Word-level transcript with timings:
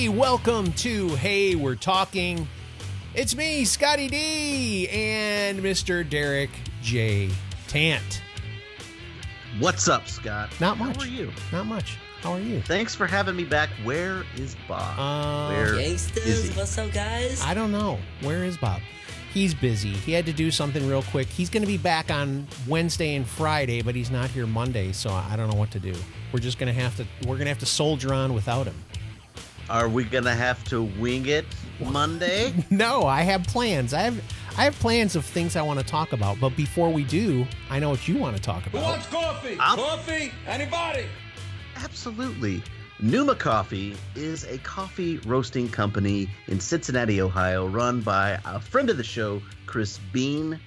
Hey, 0.00 0.08
welcome 0.08 0.72
to 0.72 1.08
Hey, 1.16 1.54
We're 1.54 1.74
Talking. 1.74 2.48
It's 3.14 3.36
me, 3.36 3.66
Scotty 3.66 4.08
D, 4.08 4.88
and 4.88 5.58
Mr. 5.58 6.08
Derek 6.08 6.48
J. 6.80 7.28
Tant. 7.68 8.22
What's 9.58 9.88
up, 9.88 10.08
Scott? 10.08 10.58
Not 10.58 10.78
much. 10.78 10.96
How 10.96 11.02
are 11.02 11.06
you? 11.06 11.30
Not 11.52 11.66
much. 11.66 11.98
How 12.22 12.32
are 12.32 12.40
you? 12.40 12.62
Thanks 12.62 12.94
for 12.94 13.06
having 13.06 13.36
me 13.36 13.44
back. 13.44 13.68
Where 13.84 14.24
is 14.38 14.56
Bob? 14.66 14.98
Uh, 14.98 15.54
Where 15.54 15.74
is 15.74 16.06
Gangsters, 16.06 16.48
he? 16.48 16.58
what's 16.58 16.78
up, 16.78 16.90
guys? 16.92 17.42
I 17.44 17.52
don't 17.52 17.70
know. 17.70 17.98
Where 18.22 18.42
is 18.42 18.56
Bob? 18.56 18.80
He's 19.34 19.52
busy. 19.52 19.92
He 19.92 20.12
had 20.12 20.24
to 20.24 20.32
do 20.32 20.50
something 20.50 20.88
real 20.88 21.02
quick. 21.02 21.26
He's 21.26 21.50
going 21.50 21.62
to 21.62 21.66
be 21.66 21.76
back 21.76 22.10
on 22.10 22.46
Wednesday 22.66 23.16
and 23.16 23.26
Friday, 23.26 23.82
but 23.82 23.94
he's 23.94 24.10
not 24.10 24.30
here 24.30 24.46
Monday, 24.46 24.92
so 24.92 25.10
I 25.10 25.36
don't 25.36 25.50
know 25.50 25.58
what 25.58 25.70
to 25.72 25.78
do. 25.78 25.92
We're 26.32 26.40
just 26.40 26.58
going 26.58 26.74
to 26.74 26.80
have 26.80 26.96
to 26.96 27.06
we're 27.28 27.36
going 27.36 27.40
to 27.44 27.50
have 27.50 27.58
to 27.58 27.66
soldier 27.66 28.14
on 28.14 28.32
without 28.32 28.66
him. 28.66 28.76
Are 29.70 29.88
we 29.88 30.02
gonna 30.02 30.34
have 30.34 30.62
to 30.64 30.82
wing 30.82 31.26
it 31.26 31.46
Monday? 31.80 32.52
No, 32.70 33.04
I 33.06 33.22
have 33.22 33.44
plans. 33.44 33.94
I 33.94 34.00
have 34.00 34.20
I 34.58 34.64
have 34.64 34.74
plans 34.80 35.14
of 35.14 35.24
things 35.24 35.54
I 35.54 35.62
want 35.62 35.78
to 35.78 35.86
talk 35.86 36.12
about, 36.12 36.40
but 36.40 36.56
before 36.56 36.90
we 36.92 37.04
do, 37.04 37.46
I 37.70 37.78
know 37.78 37.90
what 37.90 38.08
you 38.08 38.18
want 38.18 38.36
to 38.36 38.42
talk 38.42 38.66
about. 38.66 38.72
Who 38.72 38.78
about. 38.78 38.90
wants 38.90 39.06
coffee? 39.06 39.56
I'll- 39.60 39.76
Coffee? 39.76 40.32
Anybody? 40.48 41.06
Absolutely. 41.76 42.62
Pneuma 42.98 43.34
Coffee 43.36 43.96
is 44.16 44.44
a 44.44 44.58
coffee 44.58 45.18
roasting 45.18 45.68
company 45.68 46.28
in 46.48 46.58
Cincinnati, 46.60 47.20
Ohio, 47.22 47.66
run 47.66 48.00
by 48.00 48.38
a 48.44 48.58
friend 48.60 48.90
of 48.90 48.96
the 48.96 49.04
show, 49.04 49.40
Chris 49.66 49.98
Bean. 50.12 50.58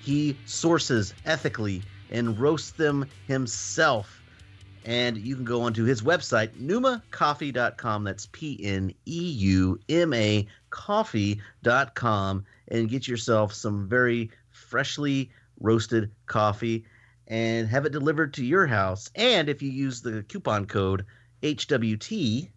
He 0.00 0.36
sources 0.46 1.14
ethically 1.24 1.82
and 2.10 2.38
roasts 2.38 2.72
them 2.72 3.06
himself. 3.28 4.17
And 4.84 5.18
you 5.18 5.34
can 5.34 5.44
go 5.44 5.62
onto 5.62 5.84
his 5.84 6.02
website, 6.02 6.50
pneumacoffee.com. 6.50 8.04
That's 8.04 8.26
P 8.26 8.60
N 8.62 8.94
E 9.06 9.30
U 9.30 9.78
M 9.88 10.12
A 10.14 10.46
coffee.com 10.70 12.44
and 12.68 12.88
get 12.88 13.08
yourself 13.08 13.52
some 13.52 13.88
very 13.88 14.30
freshly 14.50 15.30
roasted 15.60 16.10
coffee 16.26 16.84
and 17.26 17.68
have 17.68 17.84
it 17.84 17.92
delivered 17.92 18.34
to 18.34 18.44
your 18.44 18.66
house. 18.66 19.10
And 19.14 19.48
if 19.48 19.62
you 19.62 19.70
use 19.70 20.00
the 20.00 20.22
coupon 20.22 20.66
code 20.66 21.04
HWT, 21.42 22.48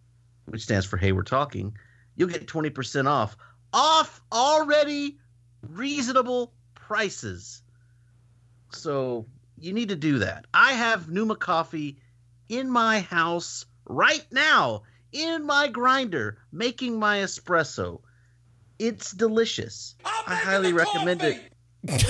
which 0.46 0.62
stands 0.62 0.86
for 0.86 0.96
Hey 0.96 1.12
We're 1.12 1.22
Talking, 1.22 1.76
you'll 2.16 2.28
get 2.28 2.46
20% 2.46 3.06
off 3.06 3.36
off 3.72 4.20
already 4.30 5.18
reasonable 5.62 6.52
prices. 6.74 7.62
So 8.70 9.26
you 9.58 9.72
need 9.72 9.88
to 9.90 9.96
do 9.96 10.18
that. 10.18 10.46
I 10.52 10.72
have 10.72 11.08
Pneuma 11.08 11.36
coffee 11.36 11.98
in 12.52 12.68
my 12.70 13.00
house 13.00 13.64
right 13.86 14.26
now 14.30 14.82
in 15.12 15.44
my 15.46 15.68
grinder 15.68 16.36
making 16.52 16.98
my 16.98 17.18
espresso. 17.18 18.00
It's 18.78 19.12
delicious. 19.12 19.94
I'm 20.04 20.24
I 20.26 20.30
making 20.34 20.46
highly 20.48 20.72
recommend 20.74 21.20
coffee. 21.20 21.40
it. 21.84 22.06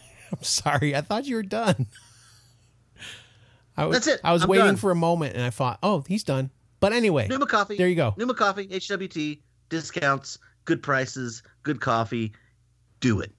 I'm 0.32 0.42
sorry. 0.42 0.96
I 0.96 1.02
thought 1.02 1.26
you 1.26 1.36
were 1.36 1.42
done. 1.42 1.86
I 3.76 3.84
was, 3.84 3.96
That's 3.96 4.06
it. 4.06 4.20
I 4.24 4.32
was 4.32 4.44
I'm 4.44 4.48
waiting 4.48 4.66
done. 4.66 4.76
for 4.76 4.90
a 4.90 4.94
moment 4.96 5.34
and 5.34 5.42
I 5.42 5.50
thought, 5.50 5.78
"Oh, 5.82 6.04
he's 6.08 6.24
done." 6.24 6.50
But 6.80 6.92
anyway, 6.92 7.28
Pneuma 7.28 7.46
coffee. 7.46 7.76
there 7.76 7.88
you 7.88 7.96
go. 7.96 8.14
Pneuma 8.16 8.34
Coffee, 8.34 8.66
HWT, 8.68 9.40
discounts, 9.68 10.38
good 10.64 10.82
prices, 10.82 11.42
good 11.64 11.80
coffee. 11.80 12.32
Do 13.00 13.20
it. 13.20 13.32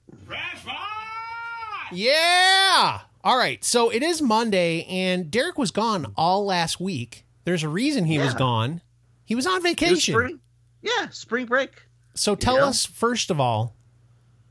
Yeah. 1.92 3.00
All 3.26 3.36
right. 3.36 3.64
So 3.64 3.90
it 3.90 4.04
is 4.04 4.22
Monday, 4.22 4.84
and 4.84 5.32
Derek 5.32 5.58
was 5.58 5.72
gone 5.72 6.12
all 6.16 6.44
last 6.46 6.78
week. 6.78 7.26
There's 7.44 7.64
a 7.64 7.68
reason 7.68 8.04
he 8.04 8.20
was 8.20 8.34
gone. 8.34 8.82
He 9.24 9.34
was 9.34 9.48
on 9.48 9.54
It 9.54 9.62
was 9.64 9.70
vacation. 9.72 10.14
spring. 10.14 10.40
Yeah, 10.80 11.08
spring 11.08 11.46
break. 11.46 11.82
So 12.14 12.36
tell 12.36 12.54
Yeah. 12.58 12.66
us 12.66 12.86
first 12.86 13.32
of 13.32 13.40
all, 13.40 13.74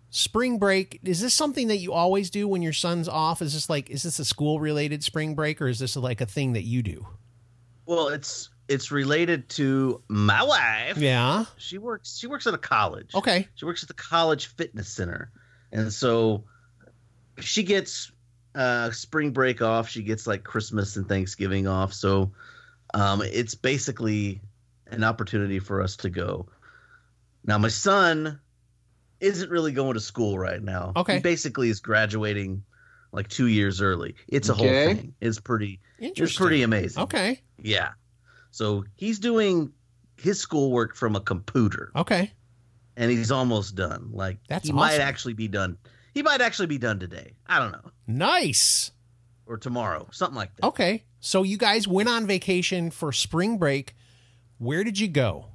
spring 0.09 0.59
break. 0.59 0.99
Is 1.05 1.21
this 1.21 1.33
something 1.33 1.69
that 1.69 1.77
you 1.77 1.93
always 1.93 2.29
do 2.29 2.49
when 2.49 2.61
your 2.61 2.73
son's 2.73 3.07
off? 3.07 3.41
Is 3.41 3.53
this 3.53 3.69
like 3.69 3.89
is 3.89 4.03
this 4.03 4.19
a 4.19 4.25
school 4.25 4.59
related 4.59 5.05
spring 5.05 5.35
break, 5.35 5.61
or 5.61 5.69
is 5.69 5.79
this 5.79 5.95
like 5.95 6.19
a 6.19 6.25
thing 6.25 6.51
that 6.51 6.63
you 6.63 6.83
do? 6.83 7.07
Well, 7.85 8.09
it's 8.09 8.49
it's 8.67 8.91
related 8.91 9.47
to 9.51 10.01
my 10.09 10.43
wife. 10.43 10.97
Yeah. 10.97 11.45
She 11.55 11.77
works 11.77 12.17
she 12.17 12.27
works 12.27 12.45
at 12.45 12.53
a 12.53 12.57
college. 12.57 13.15
Okay. 13.15 13.47
She 13.55 13.63
works 13.63 13.83
at 13.83 13.87
the 13.87 13.93
college 13.95 14.47
fitness 14.47 14.89
center. 14.89 15.31
And 15.71 15.93
so 15.93 16.43
she 17.39 17.63
gets 17.63 18.11
uh 18.55 18.91
spring 18.91 19.31
break 19.31 19.61
off. 19.61 19.89
She 19.89 20.01
gets 20.01 20.25
like 20.27 20.43
Christmas 20.43 20.95
and 20.95 21.07
Thanksgiving 21.07 21.67
off. 21.67 21.93
So 21.93 22.31
um 22.93 23.21
it's 23.21 23.55
basically 23.55 24.41
an 24.87 25.03
opportunity 25.03 25.59
for 25.59 25.81
us 25.81 25.95
to 25.97 26.09
go. 26.09 26.47
Now 27.45 27.57
my 27.57 27.67
son 27.67 28.39
isn't 29.19 29.49
really 29.49 29.71
going 29.71 29.93
to 29.93 29.99
school 29.99 30.37
right 30.37 30.61
now. 30.61 30.93
Okay. 30.95 31.15
He 31.15 31.19
basically 31.21 31.69
is 31.69 31.79
graduating 31.79 32.63
like 33.11 33.27
2 33.29 33.47
years 33.47 33.81
early. 33.81 34.15
It's 34.27 34.49
a 34.49 34.53
Okay. 34.53 34.61
whole 34.61 34.93
thing. 34.93 35.13
It's 35.21 35.39
pretty 35.39 35.79
it's 35.97 36.07
Interesting. 36.09 36.43
pretty 36.43 36.63
amazing. 36.63 37.03
Okay. 37.03 37.41
Yeah. 37.61 37.91
So 38.51 38.85
he's 38.95 39.19
doing 39.19 39.71
his 40.17 40.39
schoolwork 40.39 40.95
from 40.95 41.15
a 41.15 41.19
computer 41.19 41.91
Okay. 41.95 42.31
and 42.95 43.11
he's 43.11 43.31
almost 43.31 43.75
done. 43.75 44.09
Like 44.13 44.37
That's 44.47 44.65
he 44.67 44.73
might 44.73 44.99
actually 44.99 45.33
be 45.33 45.47
done. 45.47 45.77
He 46.15 46.23
might 46.23 46.39
actually 46.39 46.67
be 46.67 46.77
done 46.77 46.97
today. 46.97 47.33
I 47.45 47.59
don't 47.59 47.73
know. 47.73 47.91
Nice. 48.07 48.91
Or 49.45 49.57
tomorrow. 49.57 50.07
Something 50.13 50.37
like 50.37 50.55
that. 50.55 50.65
Okay. 50.65 51.03
So 51.19 51.43
you 51.43 51.57
guys 51.57 51.89
went 51.89 52.07
on 52.07 52.25
vacation 52.25 52.89
for 52.89 53.11
spring 53.11 53.57
break. 53.57 53.93
Where 54.57 54.85
did 54.85 54.97
you 54.97 55.09
go? 55.09 55.47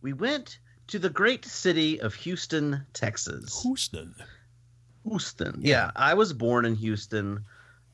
We 0.00 0.14
went 0.14 0.58
to 0.86 0.98
the 0.98 1.10
great 1.10 1.44
city 1.44 2.00
of 2.00 2.14
Houston, 2.14 2.86
Texas. 2.94 3.62
Houston. 3.62 4.14
Houston. 5.04 5.60
Yeah, 5.60 5.90
I 5.94 6.14
was 6.14 6.32
born 6.32 6.64
in 6.64 6.74
Houston. 6.74 7.44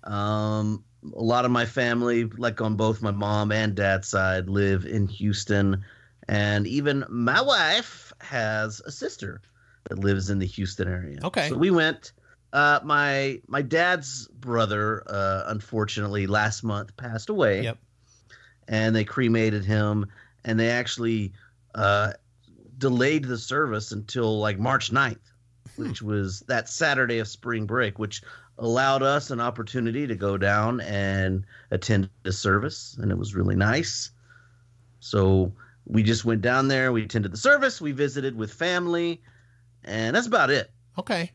Um, 0.05 0.85
a 1.13 1.23
lot 1.23 1.45
of 1.45 1.51
my 1.51 1.67
family, 1.67 2.25
like 2.25 2.61
on 2.61 2.77
both 2.77 3.03
my 3.03 3.11
mom 3.11 3.51
and 3.51 3.75
dad's 3.75 4.07
side, 4.07 4.49
live 4.49 4.87
in 4.87 5.09
Houston, 5.09 5.85
and 6.29 6.69
even 6.69 7.05
my 7.09 7.41
wife 7.41 8.13
has 8.21 8.81
a 8.87 8.93
sister 8.93 9.41
that 9.89 9.99
lives 9.99 10.31
in 10.31 10.39
the 10.39 10.47
Houston 10.47 10.89
area. 10.89 11.19
Okay. 11.23 11.49
so 11.49 11.57
we 11.57 11.71
went. 11.71 12.13
Uh, 12.53 12.79
my 12.85 13.41
my 13.49 13.63
dad's 13.63 14.29
brother, 14.29 15.03
uh, 15.09 15.45
unfortunately, 15.47 16.27
last 16.27 16.63
month 16.63 16.97
passed 16.97 17.29
away. 17.29 17.63
Yep. 17.63 17.79
And 18.69 18.97
they 18.97 19.05
cremated 19.05 19.65
him, 19.65 20.07
and 20.45 20.59
they 20.59 20.71
actually 20.71 21.33
uh, 21.75 22.13
delayed 22.79 23.25
the 23.25 23.37
service 23.37 23.93
until 23.93 24.39
like 24.39 24.59
March 24.59 24.91
9th 24.91 25.19
which 25.77 26.03
was 26.03 26.41
that 26.41 26.69
Saturday 26.69 27.19
of 27.19 27.29
spring 27.29 27.67
break, 27.67 27.99
which 27.99 28.23
allowed 28.59 29.03
us 29.03 29.31
an 29.31 29.41
opportunity 29.41 30.07
to 30.07 30.15
go 30.15 30.37
down 30.37 30.81
and 30.83 31.45
attend 31.71 32.09
the 32.23 32.33
service, 32.33 32.97
and 33.01 33.11
it 33.11 33.19
was 33.19 33.35
really 33.35 33.57
nice. 33.57 34.11
So 35.01 35.53
we 35.87 36.03
just 36.03 36.25
went 36.25 36.43
down 36.43 36.69
there, 36.69 36.93
we 36.93 37.05
attended 37.05 37.33
the 37.33 37.39
service, 37.39 37.81
we 37.81 37.93
visited 37.93 38.37
with 38.37 38.53
family, 38.53 39.23
and 39.85 40.15
that's 40.15 40.27
about 40.27 40.51
it. 40.51 40.71
Okay. 40.99 41.31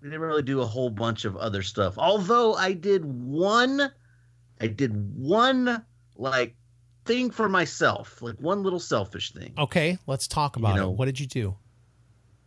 We 0.00 0.08
didn't 0.08 0.20
really 0.20 0.42
do 0.42 0.60
a 0.60 0.66
whole 0.66 0.90
bunch 0.90 1.24
of 1.24 1.36
other 1.36 1.62
stuff. 1.62 1.96
Although 1.96 2.54
I 2.54 2.72
did 2.72 3.04
one, 3.04 3.90
I 4.60 4.66
did 4.66 5.16
one 5.16 5.84
like 6.16 6.56
thing 7.04 7.30
for 7.30 7.48
myself, 7.48 8.20
like 8.20 8.36
one 8.40 8.62
little 8.62 8.80
selfish 8.80 9.32
thing. 9.32 9.54
Okay. 9.58 9.98
Let's 10.06 10.28
talk 10.28 10.56
about 10.56 10.76
know- 10.76 10.90
it. 10.90 10.96
What 10.96 11.06
did 11.06 11.20
you 11.20 11.26
do? 11.26 11.56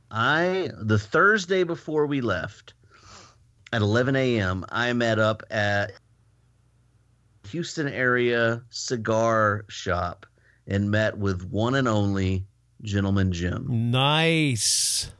I 0.09 0.69
the 0.79 0.97
Thursday 0.97 1.63
before 1.63 2.05
we 2.05 2.21
left 2.21 2.73
at 3.73 3.81
11 3.81 4.15
a.m. 4.15 4.65
I 4.69 4.93
met 4.93 5.19
up 5.19 5.43
at 5.51 5.91
Houston 7.49 7.87
area 7.87 8.61
cigar 8.69 9.65
shop 9.67 10.25
and 10.65 10.91
met 10.91 11.17
with 11.17 11.43
one 11.49 11.75
and 11.75 11.87
only 11.87 12.45
Gentleman 12.81 13.31
Jim. 13.31 13.91
Nice. 13.91 15.11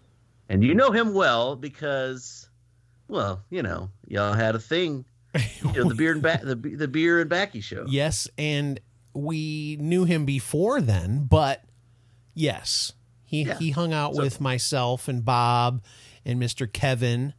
And 0.49 0.63
you 0.63 0.73
know 0.73 0.91
him 0.91 1.13
well 1.13 1.55
because, 1.55 2.49
well, 3.07 3.43
you 3.49 3.61
know, 3.63 3.89
y'all 4.07 4.33
had 4.33 4.55
a 4.55 4.59
thing. 4.59 5.05
You 5.35 5.71
know, 5.83 5.89
the 5.89 5.95
beer 5.95 6.13
and 6.13 6.21
ba- 6.21 6.39
the 6.43 6.55
the 6.55 6.87
beer 6.87 7.19
and 7.21 7.29
backy 7.29 7.61
show. 7.61 7.85
Yes, 7.87 8.27
and 8.37 8.79
we 9.13 9.77
knew 9.79 10.03
him 10.05 10.25
before 10.25 10.81
then, 10.81 11.27
but 11.29 11.63
yes, 12.33 12.93
he 13.25 13.43
Yeah. 13.43 13.57
he 13.59 13.71
hung 13.71 13.93
out 13.93 14.15
So- 14.15 14.23
with 14.23 14.39
myself 14.41 15.07
and 15.07 15.23
Bob 15.23 15.83
and 16.25 16.41
Mr. 16.41 16.71
Kevin. 16.71 17.33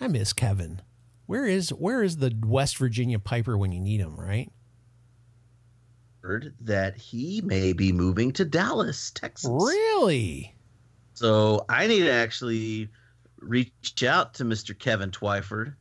I 0.00 0.08
miss 0.08 0.32
Kevin. 0.32 0.82
Where 1.26 1.46
is 1.46 1.70
where 1.70 2.02
is 2.02 2.16
the 2.18 2.36
West 2.44 2.76
Virginia 2.76 3.18
Piper 3.18 3.56
when 3.56 3.72
you 3.72 3.80
need 3.80 4.00
him, 4.00 4.16
right? 4.16 4.52
Heard 6.22 6.54
that 6.60 6.96
he 6.96 7.40
may 7.40 7.72
be 7.72 7.92
moving 7.92 8.32
to 8.32 8.44
Dallas, 8.44 9.10
Texas. 9.10 9.48
Really? 9.50 10.54
So 11.14 11.64
I 11.68 11.86
need 11.86 12.00
to 12.00 12.10
actually 12.12 12.88
reach 13.38 14.02
out 14.04 14.34
to 14.34 14.44
Mr. 14.44 14.76
Kevin 14.78 15.10
Twyford, 15.10 15.74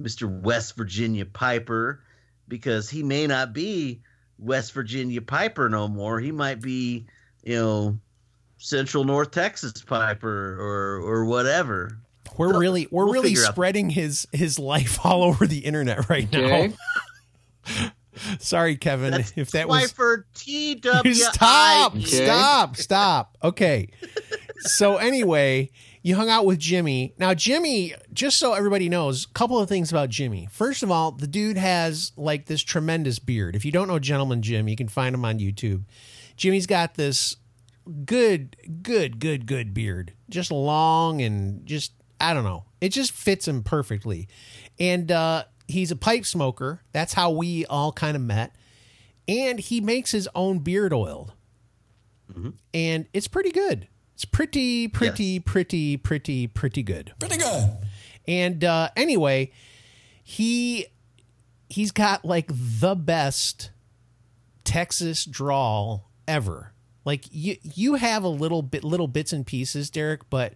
Mr. 0.00 0.28
West 0.42 0.76
Virginia 0.76 1.24
Piper, 1.26 2.02
because 2.48 2.90
he 2.90 3.02
may 3.02 3.26
not 3.26 3.52
be 3.52 4.00
West 4.38 4.72
Virginia 4.72 5.22
Piper 5.22 5.68
no 5.68 5.86
more. 5.88 6.18
He 6.20 6.32
might 6.32 6.60
be, 6.60 7.06
you 7.44 7.56
know, 7.56 7.98
Central 8.58 9.04
North 9.04 9.30
Texas 9.30 9.72
Piper 9.82 10.56
or 10.60 10.96
or 11.02 11.24
whatever. 11.26 11.98
We're 12.36 12.52
So, 12.52 12.58
really 12.58 12.88
we're 12.90 13.04
we'll 13.04 13.12
really 13.14 13.28
figure 13.30 13.44
out- 13.46 13.52
spreading 13.52 13.90
his 13.90 14.26
his 14.32 14.58
life 14.58 14.98
all 15.04 15.22
over 15.22 15.46
the 15.46 15.58
internet 15.58 16.08
right 16.08 16.26
Okay. 16.34 16.74
now. 17.66 17.90
Sorry, 18.38 18.76
Kevin, 18.76 19.10
That's 19.10 19.32
if 19.36 19.50
that 19.52 19.68
was 19.68 19.92
Twyford 19.92 20.24
T 20.34 20.76
W 20.76 21.14
stop, 21.14 21.94
Okay. 21.96 22.04
stop, 22.24 22.76
stop. 22.76 23.36
Okay. 23.42 23.88
So 24.58 24.96
anyway, 24.96 25.70
you 26.02 26.16
hung 26.16 26.28
out 26.28 26.46
with 26.46 26.58
Jimmy. 26.58 27.14
Now 27.18 27.34
Jimmy, 27.34 27.94
just 28.12 28.38
so 28.38 28.54
everybody 28.54 28.88
knows, 28.88 29.24
a 29.24 29.28
couple 29.28 29.58
of 29.58 29.68
things 29.68 29.90
about 29.90 30.10
Jimmy. 30.10 30.48
First 30.50 30.82
of 30.82 30.90
all, 30.90 31.12
the 31.12 31.26
dude 31.26 31.56
has 31.56 32.12
like 32.16 32.46
this 32.46 32.62
tremendous 32.62 33.18
beard. 33.18 33.56
If 33.56 33.64
you 33.64 33.72
don't 33.72 33.88
know 33.88 33.98
Gentleman 33.98 34.42
Jim, 34.42 34.68
you 34.68 34.76
can 34.76 34.88
find 34.88 35.14
him 35.14 35.24
on 35.24 35.38
YouTube. 35.38 35.84
Jimmy's 36.36 36.66
got 36.66 36.94
this 36.94 37.36
good, 38.04 38.56
good, 38.82 39.18
good, 39.18 39.46
good 39.46 39.74
beard. 39.74 40.12
Just 40.28 40.50
long 40.50 41.20
and 41.20 41.64
just 41.66 41.92
I 42.20 42.32
don't 42.34 42.44
know. 42.44 42.64
It 42.80 42.90
just 42.90 43.12
fits 43.12 43.48
him 43.48 43.62
perfectly. 43.62 44.28
And 44.78 45.10
uh 45.10 45.44
he's 45.66 45.90
a 45.90 45.96
pipe 45.96 46.26
smoker. 46.26 46.82
That's 46.92 47.14
how 47.14 47.30
we 47.30 47.64
all 47.66 47.92
kind 47.92 48.16
of 48.16 48.22
met. 48.22 48.54
And 49.26 49.58
he 49.58 49.80
makes 49.80 50.10
his 50.10 50.28
own 50.34 50.58
beard 50.58 50.92
oil. 50.92 51.30
And 52.74 53.06
it's 53.12 53.28
pretty 53.28 53.50
good. 53.50 53.88
It's 54.14 54.24
pretty, 54.24 54.88
pretty, 54.88 55.40
pretty, 55.40 55.96
pretty, 55.96 56.46
pretty 56.46 56.82
good. 56.82 57.12
Pretty 57.18 57.36
good. 57.36 57.76
And 58.26 58.62
uh, 58.64 58.88
anyway, 58.96 59.50
he 60.22 60.86
he's 61.68 61.90
got 61.90 62.24
like 62.24 62.46
the 62.48 62.94
best 62.94 63.70
Texas 64.64 65.24
drawl 65.24 66.10
ever. 66.28 66.72
Like 67.04 67.24
you 67.30 67.56
you 67.62 67.94
have 67.96 68.22
a 68.24 68.28
little 68.28 68.62
bit 68.62 68.84
little 68.84 69.08
bits 69.08 69.32
and 69.32 69.44
pieces, 69.46 69.90
Derek, 69.90 70.30
but 70.30 70.54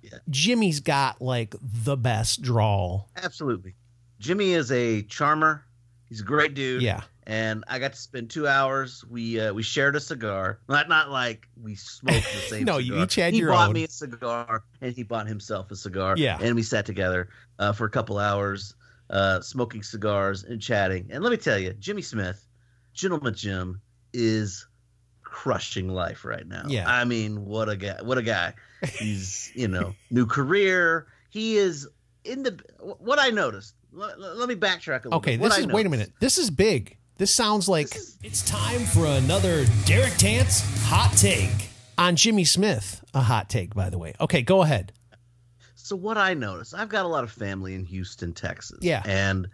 Yeah. 0.00 0.18
Jimmy's 0.30 0.80
got 0.80 1.20
like 1.22 1.54
the 1.62 1.96
best 1.96 2.42
drawl. 2.42 3.10
Absolutely. 3.16 3.74
Jimmy 4.18 4.52
is 4.52 4.72
a 4.72 5.02
charmer. 5.02 5.64
He's 6.08 6.20
a 6.20 6.24
great 6.24 6.54
dude. 6.54 6.82
Yeah. 6.82 7.02
And 7.24 7.64
I 7.68 7.78
got 7.78 7.92
to 7.92 7.98
spend 7.98 8.30
two 8.30 8.48
hours. 8.48 9.04
We 9.08 9.38
uh, 9.40 9.52
we 9.52 9.62
shared 9.62 9.94
a 9.94 10.00
cigar. 10.00 10.58
Not 10.68 10.88
not 10.88 11.10
like 11.10 11.46
we 11.62 11.76
smoked 11.76 12.16
the 12.24 12.38
same. 12.48 12.64
No, 12.64 12.78
you 12.78 12.92
cigar. 12.92 13.04
each 13.04 13.14
had 13.14 13.32
he 13.32 13.38
your 13.40 13.50
bought 13.50 13.72
me 13.72 13.84
a 13.84 13.88
cigar, 13.88 14.64
and 14.80 14.92
he 14.94 15.04
bought 15.04 15.28
himself 15.28 15.70
a 15.70 15.76
cigar. 15.76 16.16
Yeah. 16.16 16.38
And 16.40 16.56
we 16.56 16.62
sat 16.64 16.84
together 16.84 17.28
uh, 17.60 17.72
for 17.72 17.84
a 17.84 17.90
couple 17.90 18.18
hours, 18.18 18.74
uh, 19.10 19.40
smoking 19.40 19.82
cigars 19.84 20.42
and 20.42 20.60
chatting. 20.60 21.08
And 21.10 21.22
let 21.22 21.30
me 21.30 21.36
tell 21.36 21.58
you, 21.58 21.72
Jimmy 21.74 22.02
Smith, 22.02 22.44
Gentleman 22.92 23.34
Jim, 23.34 23.80
is 24.12 24.66
crushing 25.22 25.88
life 25.88 26.24
right 26.24 26.46
now. 26.46 26.64
Yeah. 26.66 26.90
I 26.90 27.04
mean, 27.04 27.44
what 27.46 27.68
a 27.68 27.76
guy! 27.76 28.02
What 28.02 28.18
a 28.18 28.22
guy! 28.22 28.54
He's 28.98 29.52
you 29.54 29.68
know 29.68 29.94
new 30.10 30.26
career. 30.26 31.06
He 31.30 31.56
is 31.56 31.88
in 32.24 32.42
the 32.42 32.58
what 32.78 33.20
I 33.20 33.30
noticed. 33.30 33.74
Let, 33.92 34.18
let 34.18 34.48
me 34.48 34.56
backtrack 34.56 35.04
a 35.04 35.08
little 35.08 35.14
Okay, 35.18 35.36
bit. 35.36 35.44
This 35.44 35.58
I 35.58 35.60
is 35.60 35.66
wait 35.68 35.86
a 35.86 35.88
minute. 35.88 36.12
This 36.18 36.36
is 36.38 36.50
big. 36.50 36.96
This 37.22 37.32
sounds 37.32 37.68
like 37.68 37.90
This 37.90 38.02
is- 38.02 38.18
It's 38.24 38.42
time 38.42 38.84
for 38.84 39.06
another 39.06 39.64
Derek 39.84 40.16
Tance 40.16 40.60
hot 40.86 41.12
take. 41.16 41.68
on 41.96 42.16
Jimmy 42.16 42.44
Smith, 42.44 43.00
a 43.14 43.20
hot 43.20 43.48
take, 43.48 43.76
by 43.76 43.90
the 43.90 43.96
way. 43.96 44.12
Okay, 44.20 44.42
go 44.42 44.62
ahead. 44.62 44.92
So 45.76 45.94
what 45.94 46.18
I 46.18 46.34
noticed, 46.34 46.74
I've 46.74 46.88
got 46.88 47.04
a 47.04 47.08
lot 47.08 47.22
of 47.22 47.30
family 47.30 47.76
in 47.76 47.84
Houston, 47.84 48.32
Texas. 48.32 48.80
Yeah. 48.82 49.04
And 49.06 49.46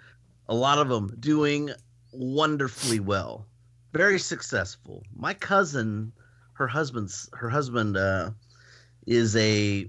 a 0.49 0.55
lot 0.55 0.79
of 0.79 0.89
them 0.89 1.15
doing 1.21 1.69
wonderfully 2.11 3.01
well. 3.01 3.45
Very 3.93 4.19
successful. 4.19 5.03
My 5.15 5.35
cousin, 5.35 6.15
her 6.55 6.69
husband's 6.69 7.29
her 7.35 7.51
husband 7.51 7.99
uh 7.99 8.31
is 9.07 9.37
a 9.37 9.81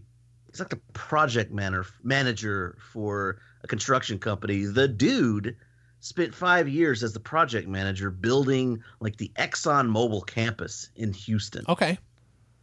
he's 0.51 0.59
like 0.59 0.73
a 0.73 0.81
project 0.91 1.53
manager 1.53 1.87
manager 2.03 2.77
for 2.91 3.39
a 3.63 3.67
construction 3.67 4.19
company. 4.19 4.65
The 4.65 4.89
dude 4.89 5.55
spent 6.01 6.33
5 6.33 6.67
years 6.69 7.03
as 7.03 7.13
the 7.13 7.19
project 7.19 7.67
manager 7.67 8.09
building 8.11 8.81
like 8.99 9.17
the 9.17 9.31
Exxon 9.37 9.89
Mobil 9.89 10.25
campus 10.25 10.89
in 10.95 11.13
Houston. 11.13 11.65
Okay. 11.67 11.97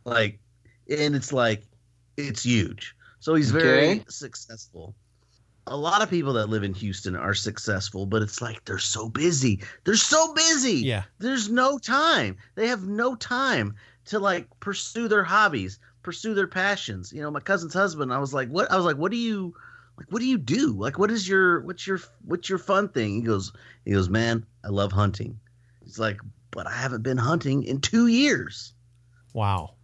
like 0.04 0.38
and 0.88 1.14
it's 1.16 1.32
like 1.32 1.64
it's 2.16 2.44
huge. 2.44 2.94
So 3.20 3.34
he's 3.34 3.50
very 3.50 3.88
Okay. 3.90 4.04
successful. 4.08 4.94
A 5.68 5.76
lot 5.76 6.00
of 6.00 6.08
people 6.08 6.34
that 6.34 6.48
live 6.48 6.62
in 6.62 6.74
houston 6.74 7.16
are 7.16 7.34
successful 7.34 8.06
but 8.06 8.22
it's 8.22 8.40
like 8.40 8.64
they're 8.64 8.78
so 8.78 9.08
busy. 9.08 9.60
They're 9.84 9.96
so 9.96 10.32
busy. 10.34 10.74
Yeah. 10.82 11.02
there's 11.18 11.50
no 11.50 11.78
time. 11.78 12.36
They 12.54 12.68
have 12.68 12.86
no 12.86 13.16
time 13.16 13.74
to 14.06 14.18
like 14.20 14.46
pursue 14.60 15.08
their 15.08 15.24
hobbies 15.24 15.78
pursue 16.02 16.34
their 16.34 16.46
passions. 16.46 17.12
You 17.12 17.20
know 17.22 17.32
my 17.32 17.40
cousin's 17.40 17.74
husband 17.74 18.12
i 18.12 18.18
was 18.18 18.32
like 18.32 18.48
what? 18.48 18.70
I 18.70 18.76
was 18.76 18.84
like 18.84 18.96
what 18.96 19.10
do 19.10 19.16
you 19.18 19.54
like 19.96 20.06
what 20.10 20.20
do 20.20 20.26
you 20.26 20.38
do 20.38 20.72
like 20.72 20.98
what 20.98 21.10
is 21.10 21.26
your 21.28 21.60
what's 21.62 21.86
your 21.86 22.00
what's 22.24 22.48
your 22.48 22.58
fun 22.58 22.88
thing 22.88 23.14
he 23.14 23.20
goes 23.22 23.52
he 23.84 23.92
goes 23.92 24.08
man 24.08 24.44
i 24.64 24.68
love 24.68 24.92
hunting 24.92 25.38
he's 25.84 25.98
like 25.98 26.18
but 26.50 26.66
i 26.66 26.72
haven't 26.72 27.02
been 27.02 27.16
hunting 27.18 27.62
in 27.64 27.80
two 27.80 28.06
years 28.06 28.72
Wow. 29.32 29.74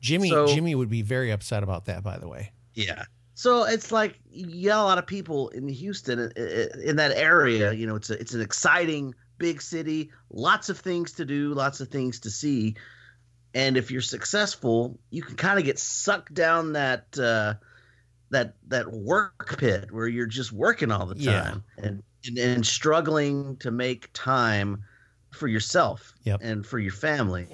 Jimmy 0.00 0.30
So- 0.30 0.46
Jimmy 0.46 0.74
would 0.74 0.88
be 0.88 1.02
very 1.02 1.30
upset 1.32 1.62
about 1.62 1.84
that, 1.84 2.02
by 2.02 2.16
the 2.18 2.26
way. 2.26 2.50
Yeah. 2.74 3.04
So 3.34 3.64
it's 3.64 3.92
like 3.92 4.18
you 4.30 4.70
got 4.70 4.80
a 4.82 4.84
lot 4.84 4.96
of 4.96 5.06
people 5.06 5.50
in 5.50 5.68
Houston 5.68 6.18
in 6.34 6.96
that 6.96 7.12
area. 7.14 7.72
You 7.74 7.86
know, 7.86 7.96
it's 7.96 8.08
a, 8.08 8.18
it's 8.18 8.32
an 8.32 8.40
exciting 8.40 9.14
big 9.36 9.60
city, 9.60 10.10
lots 10.30 10.70
of 10.70 10.78
things 10.78 11.12
to 11.12 11.26
do, 11.26 11.52
lots 11.52 11.80
of 11.82 11.88
things 11.88 12.20
to 12.20 12.30
see, 12.30 12.76
and 13.54 13.76
if 13.76 13.90
you're 13.90 14.00
successful, 14.00 14.98
you 15.10 15.22
can 15.22 15.36
kind 15.36 15.58
of 15.58 15.66
get 15.66 15.78
sucked 15.78 16.32
down 16.32 16.72
that 16.72 17.18
uh, 17.18 17.54
that 18.32 18.56
that 18.68 18.92
work 18.92 19.58
pit 19.58 19.92
where 19.92 20.08
you're 20.08 20.26
just 20.26 20.52
working 20.52 20.90
all 20.92 21.06
the 21.06 21.16
Yeah. 21.16 21.42
time 21.52 21.64
and, 21.78 22.02
and 22.26 22.38
and 22.38 22.66
struggling 22.66 23.56
to 23.58 23.70
make 23.70 24.10
time 24.14 24.84
for 25.32 25.48
yourself 25.48 26.14
Yep. 26.24 26.42
and 26.42 26.66
for 26.66 26.78
your 26.80 26.92
family. 26.92 27.48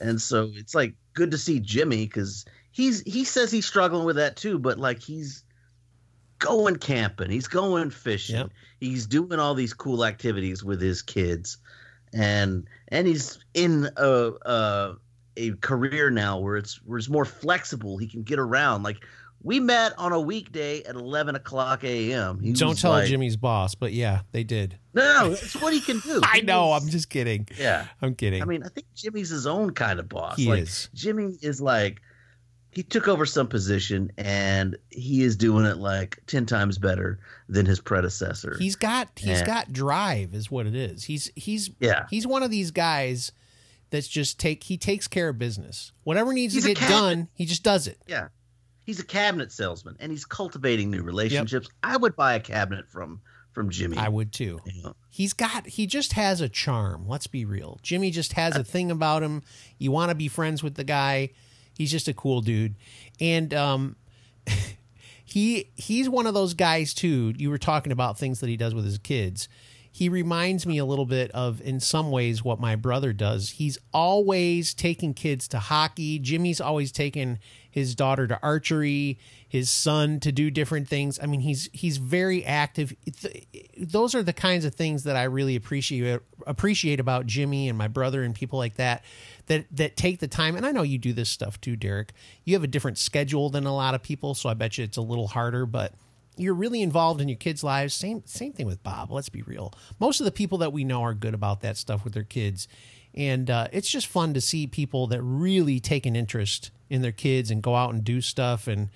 And 0.00 0.20
so 0.22 0.50
it's 0.54 0.74
like 0.74 0.96
good 1.14 1.30
to 1.32 1.38
see 1.38 1.60
Jimmy 1.60 2.06
because 2.06 2.46
he's 2.72 3.02
he 3.02 3.24
says 3.24 3.52
he's 3.52 3.66
struggling 3.66 4.06
with 4.06 4.16
that 4.16 4.36
too, 4.36 4.58
but 4.58 4.78
like 4.78 5.00
he's 5.02 5.44
going 6.38 6.76
camping, 6.76 7.30
he's 7.30 7.48
going 7.48 7.90
fishing, 7.90 8.36
Yep. 8.36 8.52
he's 8.80 9.06
doing 9.06 9.38
all 9.38 9.54
these 9.54 9.74
cool 9.74 10.04
activities 10.04 10.64
with 10.64 10.80
his 10.80 11.02
kids, 11.02 11.58
and 12.14 12.68
and 12.88 13.06
he's 13.08 13.38
in 13.54 13.88
a 13.96 14.32
a, 14.46 14.96
a 15.36 15.52
career 15.56 16.10
now 16.10 16.38
where 16.38 16.56
it's 16.56 16.82
where 16.84 16.98
it's 16.98 17.08
more 17.10 17.26
flexible. 17.26 17.98
He 17.98 18.08
can 18.08 18.22
get 18.24 18.38
around. 18.38 18.82
Like 18.84 19.04
we 19.42 19.60
met 19.60 19.98
on 19.98 20.12
a 20.12 20.20
weekday 20.20 20.82
at 20.82 20.94
eleven 20.94 21.34
o'clock 21.34 21.82
a.m. 21.84 22.40
He 22.40 22.52
Don't 22.52 22.78
tell 22.78 22.92
like, 22.92 23.08
Jimmy's 23.08 23.36
boss, 23.36 23.74
but 23.74 23.92
yeah, 23.92 24.20
they 24.32 24.44
did. 24.44 24.78
No, 24.92 25.30
it's 25.32 25.56
what 25.60 25.72
he 25.72 25.80
can 25.80 26.00
do. 26.00 26.20
I 26.24 26.40
know. 26.40 26.68
was- 26.68 26.82
I'm 26.82 26.88
just 26.90 27.08
kidding. 27.10 27.48
yeah. 27.58 27.86
I'm 28.02 28.14
kidding. 28.14 28.42
I 28.42 28.44
mean, 28.44 28.62
I 28.62 28.68
think 28.68 28.86
Jimmy's 28.94 29.30
his 29.30 29.46
own 29.46 29.70
kind 29.72 29.98
of 29.98 30.08
boss. 30.08 30.36
he 30.36 30.48
like, 30.48 30.62
is. 30.64 30.88
Jimmy 30.94 31.38
is 31.42 31.60
like 31.60 32.02
he 32.72 32.82
took 32.82 33.08
over 33.08 33.26
some 33.26 33.48
position 33.48 34.12
and 34.16 34.76
he 34.90 35.22
is 35.24 35.36
doing 35.36 35.64
it 35.64 35.78
like 35.78 36.20
10 36.26 36.46
times 36.46 36.78
better 36.78 37.18
than 37.48 37.66
his 37.66 37.80
predecessor. 37.80 38.56
He's 38.58 38.76
got 38.76 39.08
he's 39.16 39.40
Yeah. 39.40 39.46
got 39.46 39.72
drive, 39.72 40.34
is 40.34 40.50
what 40.50 40.66
it 40.66 40.74
is. 40.74 41.04
He's 41.04 41.30
he's 41.34 41.70
yeah. 41.80 42.06
he's 42.10 42.26
one 42.26 42.42
of 42.42 42.50
these 42.50 42.70
guys 42.70 43.32
that's 43.90 44.06
just 44.06 44.38
take 44.38 44.62
he 44.64 44.76
takes 44.76 45.08
care 45.08 45.30
of 45.30 45.38
business. 45.38 45.92
Whatever 46.04 46.32
needs 46.32 46.54
He's 46.54 46.64
to 46.64 46.74
get 46.74 46.88
done, 46.88 47.28
he 47.34 47.44
just 47.44 47.62
does 47.64 47.86
it. 47.88 47.98
Yeah. 48.06 48.28
He's 48.84 49.00
a 49.00 49.04
cabinet 49.04 49.52
salesman 49.52 49.96
and 50.00 50.10
he's 50.10 50.24
cultivating 50.24 50.90
new 50.90 51.02
relationships. 51.02 51.68
I 51.82 51.96
would 51.96 52.16
buy 52.16 52.34
a 52.34 52.40
cabinet 52.40 52.88
from 52.88 53.20
from 53.52 53.70
Jimmy. 53.70 53.98
I 53.98 54.08
would 54.08 54.32
too. 54.32 54.60
Know, 54.82 54.94
He's 55.10 55.32
got 55.32 55.66
he 55.66 55.86
just 55.86 56.12
has 56.14 56.40
a 56.40 56.48
charm. 56.48 57.06
Let's 57.06 57.26
be 57.26 57.44
real. 57.44 57.78
Jimmy 57.82 58.10
just 58.10 58.34
has 58.34 58.56
a 58.56 58.64
thing 58.64 58.90
about 58.90 59.22
him. 59.22 59.42
You 59.78 59.90
want 59.90 60.10
to 60.10 60.14
be 60.14 60.28
friends 60.28 60.62
with 60.62 60.74
the 60.74 60.84
guy. 60.84 61.30
He's 61.76 61.90
just 61.90 62.08
a 62.08 62.14
cool 62.14 62.40
dude. 62.40 62.76
And 63.20 63.52
um 63.54 63.96
he 65.24 65.70
he's 65.76 66.08
one 66.08 66.26
of 66.26 66.34
those 66.34 66.54
guys 66.54 66.94
too. 66.94 67.34
You 67.36 67.50
were 67.50 67.58
talking 67.58 67.92
about 67.92 68.18
things 68.18 68.40
that 68.40 68.48
he 68.48 68.56
does 68.56 68.74
with 68.74 68.84
his 68.84 68.98
kids. 68.98 69.48
He 69.92 70.08
reminds 70.08 70.66
me 70.66 70.78
a 70.78 70.84
little 70.84 71.06
bit 71.06 71.30
of 71.32 71.60
in 71.60 71.80
some 71.80 72.10
ways 72.10 72.44
what 72.44 72.60
my 72.60 72.76
brother 72.76 73.12
does. 73.12 73.50
He's 73.50 73.76
always 73.92 74.72
taking 74.72 75.14
kids 75.14 75.48
to 75.48 75.58
hockey. 75.58 76.18
Jimmy's 76.18 76.60
always 76.60 76.92
taken 76.92 77.38
his 77.70 77.94
daughter 77.94 78.26
to 78.26 78.38
archery, 78.42 79.18
his 79.48 79.70
son 79.70 80.20
to 80.20 80.32
do 80.32 80.50
different 80.50 80.88
things. 80.88 81.18
I 81.20 81.26
mean, 81.26 81.40
he's 81.40 81.68
he's 81.72 81.96
very 81.96 82.44
active. 82.44 82.94
Those 83.76 84.14
are 84.14 84.22
the 84.22 84.32
kinds 84.32 84.64
of 84.64 84.74
things 84.74 85.04
that 85.04 85.16
I 85.16 85.24
really 85.24 85.56
appreciate 85.56 86.20
appreciate 86.46 87.00
about 87.00 87.26
Jimmy 87.26 87.68
and 87.68 87.76
my 87.76 87.88
brother 87.88 88.22
and 88.22 88.34
people 88.34 88.58
like 88.58 88.76
that 88.76 89.04
that 89.46 89.66
that 89.72 89.96
take 89.96 90.20
the 90.20 90.28
time. 90.28 90.56
And 90.56 90.64
I 90.64 90.72
know 90.72 90.82
you 90.82 90.98
do 90.98 91.12
this 91.12 91.28
stuff 91.28 91.60
too, 91.60 91.76
Derek. 91.76 92.12
You 92.44 92.54
have 92.54 92.64
a 92.64 92.68
different 92.68 92.98
schedule 92.98 93.50
than 93.50 93.66
a 93.66 93.74
lot 93.74 93.94
of 93.94 94.02
people, 94.02 94.34
so 94.34 94.48
I 94.48 94.54
bet 94.54 94.78
you 94.78 94.84
it's 94.84 94.96
a 94.96 95.02
little 95.02 95.28
harder, 95.28 95.66
but 95.66 95.92
you're 96.40 96.54
really 96.54 96.80
involved 96.80 97.20
in 97.20 97.28
your 97.28 97.36
kids' 97.36 97.62
lives. 97.62 97.94
Same 97.94 98.22
same 98.24 98.52
thing 98.52 98.66
with 98.66 98.82
Bob. 98.82 99.10
Let's 99.10 99.28
be 99.28 99.42
real. 99.42 99.72
Most 99.98 100.20
of 100.20 100.24
the 100.24 100.32
people 100.32 100.58
that 100.58 100.72
we 100.72 100.84
know 100.84 101.02
are 101.02 101.14
good 101.14 101.34
about 101.34 101.60
that 101.60 101.76
stuff 101.76 102.02
with 102.02 102.14
their 102.14 102.24
kids, 102.24 102.66
and 103.14 103.50
uh, 103.50 103.68
it's 103.72 103.90
just 103.90 104.06
fun 104.06 104.34
to 104.34 104.40
see 104.40 104.66
people 104.66 105.06
that 105.08 105.22
really 105.22 105.80
take 105.80 106.06
an 106.06 106.16
interest 106.16 106.70
in 106.88 107.02
their 107.02 107.12
kids 107.12 107.50
and 107.50 107.62
go 107.62 107.74
out 107.74 107.92
and 107.92 108.04
do 108.04 108.20
stuff 108.20 108.66
and 108.66 108.88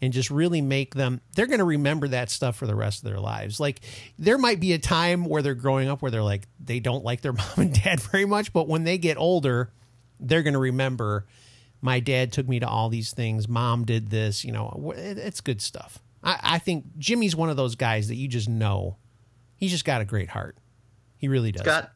and 0.00 0.12
just 0.12 0.30
really 0.30 0.60
make 0.60 0.94
them 0.94 1.20
they're 1.34 1.46
going 1.46 1.58
to 1.58 1.64
remember 1.64 2.08
that 2.08 2.30
stuff 2.30 2.56
for 2.56 2.66
the 2.66 2.74
rest 2.74 3.02
of 3.02 3.08
their 3.08 3.18
lives 3.18 3.58
like 3.58 3.80
there 4.18 4.38
might 4.38 4.60
be 4.60 4.72
a 4.72 4.78
time 4.78 5.24
where 5.24 5.42
they're 5.42 5.54
growing 5.54 5.88
up 5.88 6.02
where 6.02 6.10
they're 6.10 6.22
like 6.22 6.46
they 6.60 6.78
don't 6.78 7.04
like 7.04 7.20
their 7.20 7.32
mom 7.34 7.48
and 7.56 7.74
dad 7.82 8.00
very 8.00 8.24
much 8.24 8.52
but 8.52 8.68
when 8.68 8.84
they 8.84 8.98
get 8.98 9.16
older 9.16 9.72
they're 10.20 10.42
going 10.42 10.54
to 10.54 10.60
remember 10.60 11.26
my 11.80 12.00
dad 12.00 12.32
took 12.32 12.48
me 12.48 12.60
to 12.60 12.68
all 12.68 12.88
these 12.88 13.12
things 13.12 13.48
mom 13.48 13.84
did 13.84 14.10
this 14.10 14.44
you 14.44 14.52
know 14.52 14.92
it's 14.96 15.40
good 15.40 15.60
stuff 15.60 16.00
I, 16.22 16.38
I 16.42 16.58
think 16.58 16.84
jimmy's 16.98 17.36
one 17.36 17.50
of 17.50 17.56
those 17.56 17.74
guys 17.76 18.08
that 18.08 18.16
you 18.16 18.28
just 18.28 18.48
know. 18.48 18.96
He's 19.56 19.70
just 19.70 19.84
got 19.84 20.00
a 20.00 20.04
great 20.04 20.28
heart. 20.28 20.56
He 21.16 21.28
really 21.28 21.50
does. 21.52 21.62
Scott, 21.62 21.92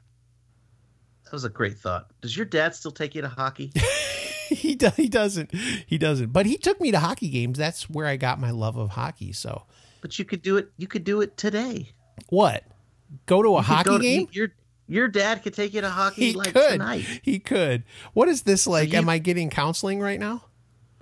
that 1.25 1.33
was 1.33 1.45
a 1.45 1.49
great 1.49 1.79
thought. 1.79 2.09
Does 2.21 2.37
your 2.37 2.47
dad 2.47 2.75
still 2.75 2.91
take 2.93 3.15
you 3.15 3.23
to 3.23 3.29
hockey? 3.29 3.73
he 4.49 4.75
does, 4.75 4.97
he 4.97 5.09
doesn't. 5.09 5.55
He 5.55 5.97
doesn't. 5.99 6.33
But 6.33 6.47
he 6.47 6.57
took 6.57 6.81
me 6.81 6.91
to 6.91 6.99
hockey 6.99 7.29
games. 7.29 7.59
That's 7.59 7.89
where 7.89 8.07
i 8.07 8.17
got 8.17 8.41
my 8.41 8.51
love 8.51 8.77
of 8.77 8.91
hockey 8.91 9.33
so. 9.33 9.65
But 10.01 10.19
you 10.19 10.25
could 10.25 10.43
do 10.43 10.57
it. 10.57 10.71
You 10.77 10.89
could 10.89 11.05
do 11.05 11.21
it 11.21 11.37
today. 11.37 11.91
what? 12.29 12.65
Go 13.27 13.43
to 13.43 13.51
a 13.51 13.53
You 13.57 13.61
hockey 13.63 13.91
to- 13.91 13.99
game? 13.99 14.29
Your 14.33 14.49
your 14.89 15.07
dad 15.09 15.43
could 15.43 15.55
take 15.55 15.73
you 15.75 15.81
to 15.81 15.89
hockey 15.89 16.31
he 16.31 16.33
like 16.35 16.53
could. 16.53 16.73
tonight. 16.73 17.05
he 17.23 17.39
could. 17.39 17.85
What 18.15 18.29
is 18.29 18.43
this 18.43 18.67
like? 18.67 18.93
you- 18.93 18.99
am 18.99 19.09
i 19.09 19.19
getting 19.19 19.49
counseling 19.51 20.01
right 20.01 20.19
now 20.19 20.45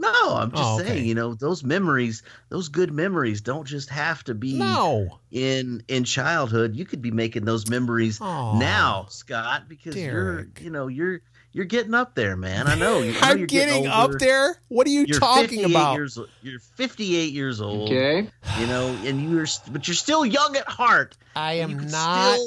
No, 0.00 0.34
I'm 0.36 0.50
just 0.50 0.62
Oh, 0.62 0.80
okay. 0.80 0.88
saying. 0.88 1.06
You 1.06 1.14
know, 1.14 1.34
those 1.34 1.62
memories, 1.62 2.22
those 2.48 2.68
good 2.68 2.92
memories, 2.92 3.40
don't 3.42 3.66
just 3.66 3.90
have 3.90 4.24
to 4.24 4.34
be 4.34 4.54
no 4.54 5.18
in 5.30 5.82
in 5.88 6.04
childhood. 6.04 6.74
You 6.74 6.84
could 6.86 7.02
be 7.02 7.10
making 7.10 7.44
those 7.44 7.68
memories 7.68 8.20
Aw. 8.20 8.58
now, 8.58 9.06
Scott, 9.10 9.68
because 9.68 9.94
you're 9.96 10.48
you 10.60 10.70
know 10.70 10.86
you're 10.86 11.20
you're 11.52 11.64
getting 11.66 11.94
up 11.94 12.14
there, 12.14 12.36
man. 12.36 12.66
I 12.68 12.76
know. 12.76 13.00
You 13.00 13.12
know 13.12 13.18
I'm 13.22 13.38
you're 13.38 13.46
getting 13.46 13.88
older. 13.88 14.14
up 14.14 14.20
there 14.20 14.56
what 14.68 14.86
are 14.86 14.90
you 14.90 15.04
You're 15.06 15.18
talking 15.18 15.48
58 15.48 15.70
about 15.70 15.94
Years, 15.94 16.18
you're 16.42 16.60
58 16.60 17.32
years 17.32 17.60
old. 17.60 17.90
Okay. 17.90 18.28
You 18.58 18.66
know, 18.68 18.96
and 19.04 19.30
you're 19.30 19.46
but 19.70 19.86
you're 19.88 19.94
still 19.96 20.24
young 20.24 20.56
at 20.56 20.66
heart. 20.68 21.16
i 21.36 21.54
am 21.54 21.76
not 21.88 22.38
still 22.38 22.46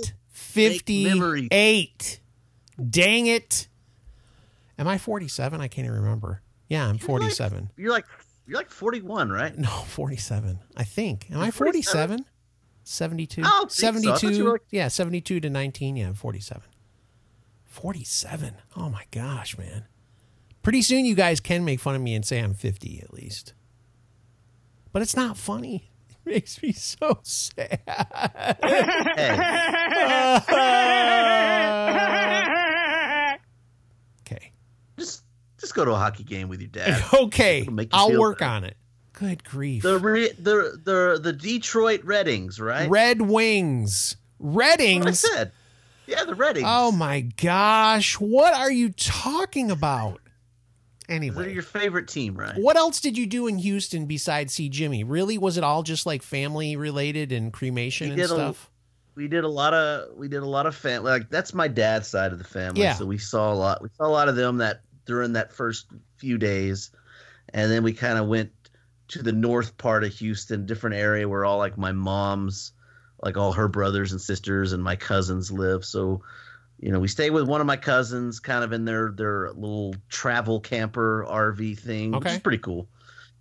make 0.55 0.88
memories. 0.89 1.50
58 1.51 2.19
dang 2.89 3.27
it 3.27 3.67
am 4.79 4.88
i 4.88 4.98
47 4.98 5.62
i 5.62 5.67
can't 5.67 5.86
even 5.86 6.00
remember 6.01 6.41
yeah 6.70 6.84
i'm 6.84 6.96
You're 6.96 7.20
like- 7.20 7.36
47 7.36 7.70
You're 7.77 7.91
like 7.91 8.05
you're 8.46 8.58
like 8.58 8.72
41, 8.72 9.29
right? 9.29 9.58
no 9.58 9.70
47 9.70 10.60
i 10.75 10.84
think. 10.84 11.27
Am 11.32 11.39
i 11.39 11.43
You're 11.46 11.51
47 11.53 12.25
72 12.84 13.41
I 13.41 13.46
don't 13.46 13.72
so. 13.72 13.88
I 13.88 13.91
thought 13.91 14.03
you 14.24 14.34
72 14.34 14.51
like- 14.51 14.62
yeah 14.70 14.88
72 14.89 15.39
to 15.39 15.50
19 15.50 15.96
yeah 15.96 16.08
i'm 16.08 16.13
47 16.13 16.62
47 17.65 18.55
oh 18.77 18.89
my 18.89 19.03
gosh 19.12 19.58
man. 19.58 19.86
Pretty 20.62 20.82
soon 20.82 21.05
you 21.05 21.15
guys 21.15 21.39
can 21.39 21.63
make 21.65 21.79
fun 21.79 21.96
of 21.96 22.01
me 22.01 22.13
and 22.15 22.25
say 22.25 22.39
i'm 22.39 22.53
50 22.53 23.01
at 23.01 23.13
least. 23.13 23.53
But 24.91 25.01
it's 25.01 25.15
not 25.15 25.38
funny. 25.38 25.89
It 26.10 26.17
makes 26.36 26.62
me 26.62 26.72
so 26.72 27.20
sad. 27.24 27.82
Hey, 28.62 30.53
okay 34.22 34.51
just 35.63 35.74
go 35.75 35.86
to 35.86 35.91
a 35.91 35.96
hockey 35.96 36.24
game 36.24 36.48
with 36.50 36.60
your 36.62 36.70
dad. 36.70 37.03
okay 37.13 37.63
you 37.63 37.88
i'll 37.93 38.20
work 38.20 38.39
better. 38.39 38.51
on 38.51 38.63
it 38.65 38.77
good 39.13 39.43
grief 39.43 39.82
The 39.84 39.98
re, 40.00 40.29
the 40.39 40.79
the 40.84 41.20
the 41.22 41.34
Detroit 41.34 42.03
Red 42.03 42.27
Wings, 42.27 42.60
right? 42.60 42.89
red 42.89 43.22
wings 43.22 44.15
What 44.38 45.08
I 45.08 45.12
said. 45.12 45.51
Yeah, 46.05 46.25
the 46.25 46.36
Red 46.36 46.58
oh 46.58 46.60
Wings. 46.60 46.65
oh 46.67 46.91
my 46.91 47.22
gosh 47.22 48.20
what 48.20 48.53
are 48.53 48.72
you 48.72 48.89
talking 48.91 49.72
about 49.72 50.20
Anyway, 51.10 51.43
They're 51.43 51.53
your 51.53 51.63
favorite 51.63 52.08
team, 52.08 52.34
right? 52.34 52.55
What 52.58 52.77
else 52.77 53.01
did 53.01 53.17
you 53.17 53.27
do 53.27 53.48
in 53.48 53.58
Houston 53.58 54.05
besides 54.05 54.53
see 54.53 54.70
Jimmy? 54.70 55.03
Really, 55.03 55.38
was 55.38 55.58
it 55.58 55.63
all 55.63 55.84
just 55.84 56.05
like 56.05 56.24
family 56.24 56.77
related 56.77 57.34
and 57.34 57.51
cremation 57.51 58.08
We 58.08 58.12
and 58.13 58.17
did 58.22 58.25
a- 58.32 58.34
stuff? 58.34 58.70
we 59.15 59.27
did 59.27 59.43
a 59.43 59.48
lot 59.50 59.74
of 59.74 60.15
we 60.17 60.29
did 60.29 60.41
a 60.43 60.48
lot 60.48 60.65
of 60.65 60.74
family 60.75 61.12
like 61.12 61.29
that's 61.29 61.53
my 61.53 61.67
dad's 61.67 62.08
side 62.08 62.32
of 62.32 62.38
the 62.39 62.43
family 62.46 62.82
Yeah. 62.82 62.93
so 62.93 63.05
we 63.05 63.17
saw 63.17 63.51
a 63.51 63.53
lot 63.53 63.82
we 63.84 63.89
saw 63.98 64.05
a 64.05 64.10
lot 64.10 64.27
of 64.29 64.36
them 64.38 64.58
that 64.58 64.82
during 65.05 65.33
that 65.33 65.53
first 65.53 65.88
few 66.17 66.38
days. 66.38 66.91
And 67.53 67.72
then 67.72 67.83
we 67.83 67.93
kind 67.93 68.17
of 68.17 68.27
went 68.27 68.51
to 69.10 69.22
the 69.22 69.31
north 69.31 69.77
part 69.77 70.03
of 70.03 70.13
houston 70.13 70.65
different 70.65 70.95
area 70.95 71.27
where 71.27 71.45
all 71.45 71.57
like 71.57 71.77
my 71.77 71.91
mom's 71.91 72.72
like 73.22 73.38
all 73.38 73.51
her 73.51 73.67
brothers 73.67 74.12
and 74.12 74.19
sisters 74.19 74.74
and 74.74 74.83
my 74.83 74.95
cousins 74.95 75.51
live. 75.51 75.86
So 75.86 76.24
you 76.79 76.91
know 76.91 77.00
we 77.00 77.07
stayed 77.07 77.29
with 77.29 77.48
one 77.48 77.62
of 77.62 77.67
my 77.67 77.77
cousins 77.77 78.39
kind 78.39 78.63
of 78.63 78.74
in 78.74 78.86
their 78.86 79.12
their 79.12 79.51
little 79.51 79.95
travel 80.10 80.60
camper 80.60 81.25
rv 81.29 81.79
thing 81.79 82.12
which 82.12 82.25
is 82.25 82.39
pretty 82.39 82.57
cool. 82.57 82.88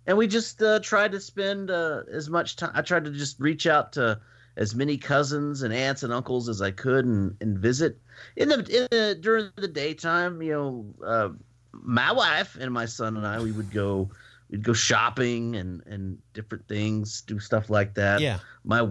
And 0.05 0.17
we 0.17 0.27
just 0.27 0.61
uh, 0.61 0.79
tried 0.81 1.13
to 1.13 1.21
spend 1.21 1.71
uh, 1.71 2.03
as 2.11 2.29
much 2.29 2.57
time 2.57 2.71
i 2.73 2.81
tried 2.81 3.05
to 3.05 3.11
just 3.11 3.39
reach 3.39 3.65
out 3.67 3.93
to 3.93 4.19
as 4.55 4.75
many 4.75 4.97
cousins 4.97 5.63
and 5.63 5.73
aunts 5.73 6.03
and 6.03 6.13
uncles 6.13 6.47
as 6.47 6.61
I 6.61 6.71
could 6.71 7.05
and, 7.05 7.35
and 7.41 7.57
visit. 7.57 7.99
In 8.35 8.49
the, 8.49 8.55
in 8.59 8.87
the 8.91 9.17
during 9.19 9.49
the 9.55 9.67
daytime. 9.67 10.41
You 10.41 10.53
know, 10.53 11.05
uh, 11.05 11.29
my 11.73 12.11
wife 12.11 12.55
and 12.59 12.71
my 12.71 12.85
son 12.85 13.17
and 13.17 13.25
I 13.25 13.41
we 13.41 13.51
would 13.51 13.71
go 13.71 14.09
we'd 14.49 14.63
go 14.63 14.73
shopping 14.73 15.55
and 15.55 15.81
and 15.85 16.17
different 16.33 16.67
things, 16.67 17.21
do 17.21 17.39
stuff 17.39 17.69
like 17.69 17.95
that. 17.95 18.21
yeah. 18.21 18.39
My 18.63 18.81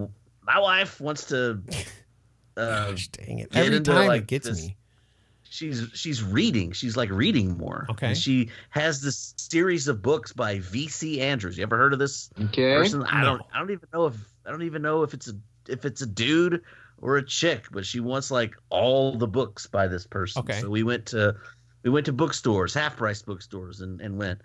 my 0.42 0.58
wife 0.58 1.00
wants 1.00 1.24
to. 1.26 1.60
Uh, 2.54 2.90
Gosh, 2.90 3.08
dang 3.08 3.38
it! 3.38 3.50
get 3.50 3.64
Every 3.64 3.76
into, 3.78 3.92
time 3.92 4.08
like, 4.08 4.22
it 4.22 4.26
gets 4.26 4.46
this- 4.46 4.60
me. 4.60 4.76
she's 5.42 5.88
she's 5.94 6.22
reading. 6.22 6.72
She's 6.72 6.98
like 6.98 7.10
reading 7.10 7.56
more. 7.56 7.86
Okay. 7.88 8.08
And 8.08 8.16
she 8.18 8.50
has 8.68 9.00
this 9.00 9.32
series 9.38 9.88
of 9.88 10.02
books 10.02 10.34
by 10.34 10.58
V.C. 10.58 11.22
Andrews. 11.22 11.56
You 11.56 11.62
ever 11.62 11.78
heard 11.78 11.94
of 11.94 11.98
this 11.98 12.28
Okay. 12.38 12.74
person. 12.74 13.04
I 13.04 13.22
No. 13.22 13.38
don't. 13.38 13.42
I 13.54 13.58
don't 13.58 13.70
even 13.70 13.88
know 13.94 14.04
if 14.04 14.16
I 14.44 14.50
don't 14.50 14.64
even 14.64 14.82
know 14.82 15.02
if 15.02 15.14
it's 15.14 15.28
a 15.28 15.32
if 15.66 15.86
it's 15.86 16.02
a 16.02 16.06
dude 16.06 16.62
or 16.98 17.16
a 17.16 17.24
chick, 17.24 17.68
but 17.70 17.86
she 17.86 18.00
wants 18.00 18.30
like 18.30 18.54
all 18.68 19.16
the 19.16 19.26
books 19.28 19.66
by 19.66 19.88
this 19.88 20.06
person. 20.06 20.40
Okay. 20.40 20.60
So 20.60 20.68
we 20.68 20.82
went 20.82 21.06
to 21.06 21.34
we 21.82 21.90
went 21.90 22.06
to 22.06 22.12
bookstores, 22.12 22.74
half 22.74 22.96
price 22.96 23.22
bookstores, 23.22 23.80
and 23.80 24.00
and 24.00 24.18
went. 24.18 24.40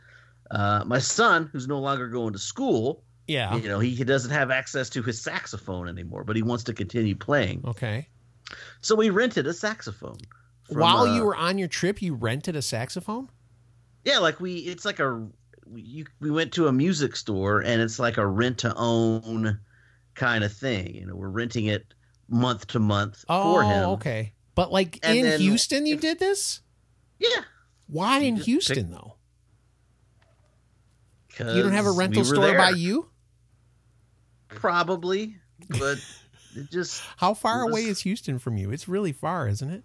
Uh, 0.49 0.83
my 0.85 0.99
son, 0.99 1.49
who's 1.51 1.67
no 1.67 1.77
longer 1.79 2.07
going 2.07 2.31
to 2.31 2.39
school, 2.39 3.03
Yeah. 3.27 3.53
you 3.57 3.67
know, 3.67 3.79
he, 3.79 3.89
he 3.89 4.05
doesn't 4.05 4.31
have 4.31 4.49
access 4.49 4.89
to 4.91 5.01
his 5.03 5.21
saxophone 5.21 5.89
anymore, 5.89 6.23
but 6.23 6.37
he 6.37 6.41
wants 6.41 6.63
to 6.65 6.73
continue 6.73 7.15
playing. 7.17 7.63
Okay. 7.65 8.07
So 8.79 8.95
we 8.95 9.09
rented 9.09 9.45
a 9.45 9.53
saxophone. 9.53 10.15
from, 10.65 10.77
While 10.79 10.99
uh, 10.99 11.15
you 11.15 11.25
were 11.25 11.35
on 11.35 11.57
your 11.57 11.67
trip, 11.67 12.01
you 12.01 12.13
rented 12.13 12.55
a 12.55 12.61
saxophone. 12.61 13.29
Yeah, 14.05 14.19
like 14.19 14.39
we, 14.39 14.53
it's 14.59 14.85
like 14.85 14.99
a, 15.01 15.27
we- 15.65 15.81
you, 15.81 16.05
we 16.21 16.31
went 16.31 16.53
to 16.53 16.67
a 16.67 16.71
music 16.71 17.17
store 17.17 17.59
and 17.59 17.81
it's 17.81 17.99
like 17.99 18.15
a 18.15 18.25
rent 18.25 18.59
to 18.59 18.73
own 18.77 19.59
kind 20.15 20.45
of 20.45 20.53
thing. 20.53 20.95
You 20.95 21.07
know, 21.07 21.15
we're 21.17 21.27
renting 21.27 21.65
it 21.65 21.93
month 22.29 22.67
to 22.67 22.79
month 22.79 23.25
Oh, 23.27 23.55
for 23.55 23.63
him. 23.63 23.89
okay. 23.95 24.31
But 24.55 24.71
like 24.71 24.97
And 25.03 25.17
in 25.17 25.41
Houston, 25.41 25.85
you 25.85 25.95
if- 25.95 26.01
did 26.01 26.19
this. 26.19 26.61
Yeah. 27.19 27.41
Why 27.87 28.19
You 28.19 28.27
in 28.27 28.35
Houston 28.37 28.75
pick- 28.87 28.91
though? 28.91 29.13
You 31.39 31.61
don't 31.61 31.73
have 31.73 31.85
a 31.85 31.91
rental 31.91 32.23
we 32.23 32.29
were 32.29 32.35
store 32.35 32.57
by 32.57 32.71
you. 32.71 33.09
Probably, 34.47 35.35
but 35.69 35.97
it 36.55 36.71
just 36.71 37.03
How 37.17 37.33
far 37.33 37.61
It 37.61 37.69
away 37.69 37.81
is 37.83 37.99
Houston 38.01 38.39
from 38.39 38.57
you? 38.57 38.71
It's 38.71 38.87
really 38.87 39.11
far, 39.11 39.47
isn't 39.47 39.69
it? 39.69 39.83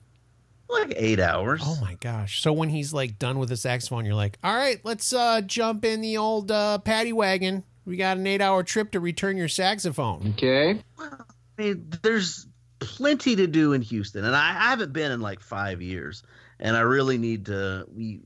like 0.69 0.95
eight 0.97 1.21
hours. 1.21 1.61
Oh 1.63 1.77
my 1.83 1.95
gosh. 2.01 2.41
So 2.41 2.51
when 2.55 2.71
he's 2.71 2.95
like 2.95 3.19
done 3.19 3.39
with 3.39 3.51
the 3.51 3.59
saxophone, 3.59 4.07
you're 4.07 4.15
like, 4.15 4.39
all 4.43 4.55
right, 4.57 4.81
let's 4.85 5.13
uh, 5.13 5.43
jump 5.43 5.85
in 5.85 6.01
the 6.01 6.17
old 6.17 6.51
uh, 6.51 6.79
paddy 6.79 7.13
wagon. 7.13 7.63
We 7.85 7.97
got 7.99 8.17
an 8.17 8.27
eight 8.27 8.41
hour 8.41 8.63
trip 8.63 8.93
to 8.93 9.01
return 9.01 9.37
your 9.37 9.49
saxophone. 9.49 10.31
Okay. 10.35 10.81
I 10.99 11.13
mean, 11.59 11.93
there's 12.03 12.47
plenty 12.79 13.37
to 13.37 13.47
do 13.47 13.75
in 13.75 13.83
Houston, 13.83 14.25
and 14.25 14.35
I, 14.35 14.49
I 14.49 14.71
haven't 14.71 14.95
been 14.95 15.13
in 15.13 15.21
like 15.21 15.41
five 15.41 15.83
years, 15.83 16.23
and 16.63 16.77
I 16.77 16.81
really 16.81 17.19
need 17.19 17.45
to. 17.47 17.87
We 17.95 18.23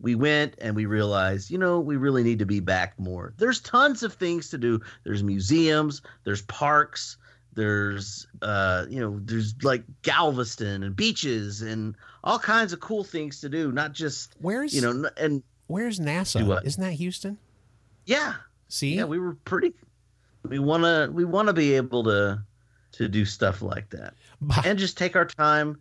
we 0.00 0.14
went 0.14 0.54
and 0.58 0.74
we 0.76 0.86
realized, 0.86 1.50
you 1.50 1.58
know, 1.58 1.80
we 1.80 1.96
really 1.96 2.22
need 2.22 2.38
to 2.38 2.46
be 2.46 2.60
back 2.60 2.98
more. 2.98 3.32
There's 3.36 3.60
tons 3.60 4.02
of 4.02 4.14
things 4.14 4.50
to 4.50 4.58
do. 4.58 4.80
There's 5.04 5.22
museums, 5.22 6.02
there's 6.24 6.42
parks, 6.42 7.16
there's 7.54 8.26
uh, 8.42 8.84
you 8.88 9.00
know, 9.00 9.18
there's 9.24 9.54
like 9.62 9.82
Galveston 10.02 10.82
and 10.82 10.94
beaches 10.94 11.62
and 11.62 11.94
all 12.22 12.38
kinds 12.38 12.72
of 12.72 12.80
cool 12.80 13.04
things 13.04 13.40
to 13.40 13.48
do. 13.48 13.72
Not 13.72 13.92
just 13.92 14.34
Where's 14.40 14.74
you 14.74 14.82
know, 14.82 15.08
and 15.16 15.42
where's 15.66 15.98
NASA? 15.98 16.64
Isn't 16.64 16.82
that 16.82 16.92
Houston? 16.92 17.38
yeah, 18.04 18.34
See? 18.68 18.94
yeah, 18.96 19.04
we 19.04 19.18
were 19.18 19.34
pretty. 19.44 19.72
We 20.44 20.58
wanna 20.58 21.08
we 21.10 21.24
wanna 21.24 21.52
be 21.54 21.74
able 21.74 22.04
to 22.04 22.42
to 22.92 23.08
do 23.08 23.24
stuff 23.24 23.62
like 23.62 23.90
that. 23.90 24.14
By- 24.40 24.62
and 24.64 24.78
just 24.78 24.96
take 24.98 25.16
our 25.16 25.24
time 25.24 25.78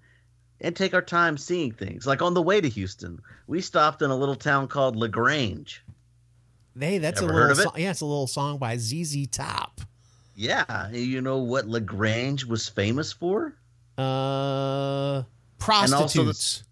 and 0.62 0.76
take 0.76 0.94
our 0.94 1.02
time 1.02 1.38
seeing 1.38 1.72
things. 1.72 2.06
Like 2.08 2.22
on 2.22 2.34
the 2.34 2.42
way 2.42 2.62
to 2.62 2.70
Houston, 2.70 3.20
we 3.48 3.62
stopped 3.62 4.02
in 4.02 4.10
a 4.12 4.16
little 4.16 4.36
town 4.36 4.68
called 4.68 4.96
La 4.96 5.08
Grange. 5.08 5.84
hey, 6.80 6.98
that's 6.98 7.22
Ever 7.22 7.32
a 7.32 7.36
little 7.50 7.56
song. 7.64 7.74
Yeah, 7.78 7.92
it's 7.92 8.02
a 8.02 8.06
little 8.06 8.28
song 8.28 8.58
by 8.58 8.78
ZZ 8.78 9.28
Top. 9.28 9.82
Yeah, 10.36 10.90
you 10.92 11.22
know 11.22 11.38
what 11.40 11.68
La 11.68 11.80
Grange 11.80 12.46
was 12.46 12.68
famous 12.68 13.14
for? 13.14 13.54
Uh, 13.98 14.02
also 15.24 15.26
prostitutes. 15.58 16.64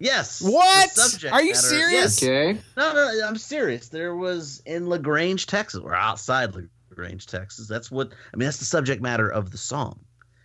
Yes. 0.00 0.42
What? 0.42 0.90
subject 0.90 1.32
Are 1.32 1.40
you 1.42 1.52
matter- 1.52 1.60
serious? 1.66 2.20
Yes. 2.20 2.22
Okay. 2.22 2.60
No, 2.76 2.92
no, 2.92 3.26
I'm 3.26 3.36
serious. 3.36 3.88
There 3.88 4.14
was 4.16 4.60
in 4.66 4.86
La 4.88 4.98
Grange, 4.98 5.46
Texas, 5.46 5.80
or 5.82 5.94
outside 5.94 6.54
La 6.54 6.62
Grange, 6.92 7.26
Texas. 7.26 7.68
That's 7.68 7.90
what 7.90 8.10
I 8.32 8.36
mean. 8.36 8.46
That's 8.46 8.58
the 8.58 8.64
subject 8.64 9.00
matter 9.00 9.28
of 9.28 9.50
the 9.50 9.56
song. 9.58 10.00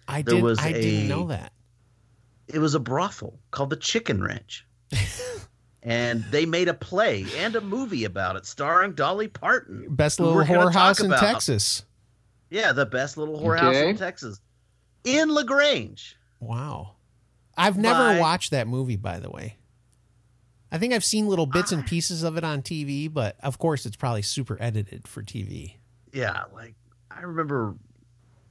I 0.08 0.22
There 0.22 0.36
did. 0.36 0.44
was 0.44 0.60
I 0.60 0.72
didn't 0.72 1.08
know 1.08 1.28
that. 1.28 1.52
It 2.52 2.60
was 2.60 2.74
a 2.76 2.80
brothel 2.80 3.40
called 3.52 3.70
the 3.70 3.76
Chicken 3.76 4.22
Ranch. 4.24 4.66
and 5.84 6.24
they 6.32 6.46
made 6.46 6.68
a 6.68 6.74
play 6.74 7.26
and 7.38 7.56
a 7.56 7.62
movie 7.62 8.06
about 8.06 8.36
it 8.36 8.46
starring 8.46 8.94
Dolly 8.94 9.28
Parton. 9.28 9.86
Best 9.90 10.20
little 10.20 10.36
whorehouse 10.44 11.04
in. 11.04 11.12
Texas. 11.12 11.84
Yeah, 12.50 12.74
the 12.74 12.86
best 12.86 13.18
little 13.18 13.40
whorehouse 13.40 13.76
Okay. 13.76 13.90
in 13.90 13.98
Texas. 13.98 14.40
In 15.04 15.30
La 15.30 15.44
Grange. 15.44 16.18
Wow. 16.40 16.96
I've 17.56 17.78
never 17.78 18.00
By- 18.16 18.20
watched 18.20 18.52
that 18.52 18.68
movie, 18.68 18.96
by 18.96 19.20
the 19.20 19.30
way. 19.30 19.58
I 20.72 20.78
think 20.78 20.94
I've 20.94 21.04
seen 21.04 21.28
little 21.28 21.46
bits 21.48 21.72
Ah. 21.72 21.76
and 21.78 21.86
pieces 21.86 22.24
of 22.24 22.38
it 22.38 22.44
on 22.44 22.62
TV, 22.62 23.08
but 23.12 23.38
of 23.42 23.58
course 23.58 23.86
it's 23.86 23.96
probably 23.96 24.22
super 24.22 24.58
edited 24.60 25.08
for 25.08 25.22
TV. 25.24 25.76
Yeah, 26.14 26.44
like 26.54 26.76
I 27.12 27.22
remember 27.22 27.76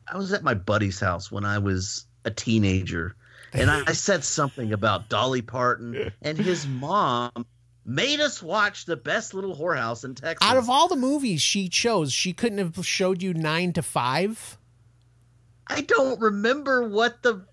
I 0.07 0.17
was 0.17 0.33
at 0.33 0.43
my 0.43 0.55
buddy's 0.55 0.99
house 1.00 1.31
when 1.31 1.45
I 1.45 1.59
was 1.59 2.07
a 2.25 2.31
teenager 2.31 3.14
and 3.52 3.71
I 3.71 3.93
said 3.93 4.25
something 4.25 4.73
about 4.73 5.09
Dolly 5.09 5.43
Parton 5.43 6.12
and 6.23 6.38
his 6.38 6.67
mom 6.67 7.47
made 7.85 8.21
us 8.21 8.43
watch 8.43 8.85
the 8.85 8.97
best 8.97 9.33
little 9.33 9.57
whorehouse 9.57 10.05
in 10.05 10.14
Texas. 10.14 10.47
Out 10.47 10.59
of 10.59 10.69
all 10.69 10.88
the 10.88 10.97
movies 10.97 11.40
she 11.40 11.69
chose, 11.69 12.12
she 12.12 12.33
couldn't 12.33 12.59
have 12.59 12.87
showed 12.87 13.23
you 13.23 13.33
nine 13.33 13.73
to 13.73 13.83
five. 13.83 14.59
I 15.67 15.81
don't 15.83 16.21
remember 16.21 16.88
what 16.88 17.23
the 17.23 17.47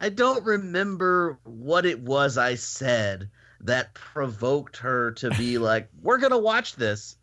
I 0.00 0.10
don't 0.10 0.44
remember 0.44 1.38
what 1.44 1.84
it 1.86 2.00
was 2.00 2.38
I 2.38 2.54
said 2.54 3.30
that 3.60 3.94
provoked 3.94 4.78
her 4.78 5.12
to 5.12 5.30
be 5.30 5.58
like, 5.58 5.88
"We're 6.02 6.18
going 6.18 6.32
to 6.32 6.38
watch 6.38 6.76
this." 6.76 7.16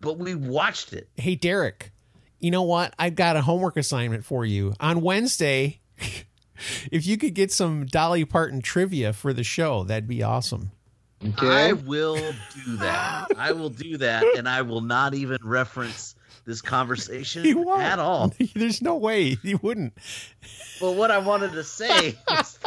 But 0.00 0.18
we 0.18 0.34
watched 0.34 0.92
it. 0.92 1.08
Hey, 1.16 1.36
Derek, 1.36 1.90
you 2.38 2.50
know 2.50 2.64
what? 2.64 2.94
I've 2.98 3.14
got 3.14 3.36
a 3.36 3.40
homework 3.40 3.78
assignment 3.78 4.24
for 4.26 4.44
you. 4.44 4.74
On 4.78 5.00
Wednesday, 5.00 5.80
if 6.92 7.06
you 7.06 7.16
could 7.18 7.34
get 7.34 7.52
some 7.52 7.86
Dolly 7.86 8.24
Parton 8.24 8.60
trivia 8.62 9.12
for 9.12 9.32
the 9.32 9.44
show, 9.44 9.84
that'd 9.84 10.08
be 10.08 10.22
awesome. 10.22 10.70
Okay. 11.24 11.68
I 11.68 11.72
will 11.72 12.16
do 12.16 12.76
that. 12.78 13.28
I 13.38 13.52
will 13.52 13.70
do 13.70 13.96
that, 13.98 14.22
and 14.36 14.48
I 14.48 14.62
will 14.62 14.82
not 14.82 15.14
even 15.14 15.38
reference 15.42 16.14
this 16.44 16.60
conversation 16.62 17.44
You 17.46 17.58
won't. 17.62 17.82
at 17.82 17.98
all. 17.98 18.32
There's 18.54 18.82
no 18.82 18.96
way 18.96 19.36
you 19.42 19.58
wouldn't. 19.62 19.94
But 20.80 20.92
what 20.92 21.10
I 21.10 21.18
wanted 21.18 21.52
to 21.52 21.64
say 21.64 22.16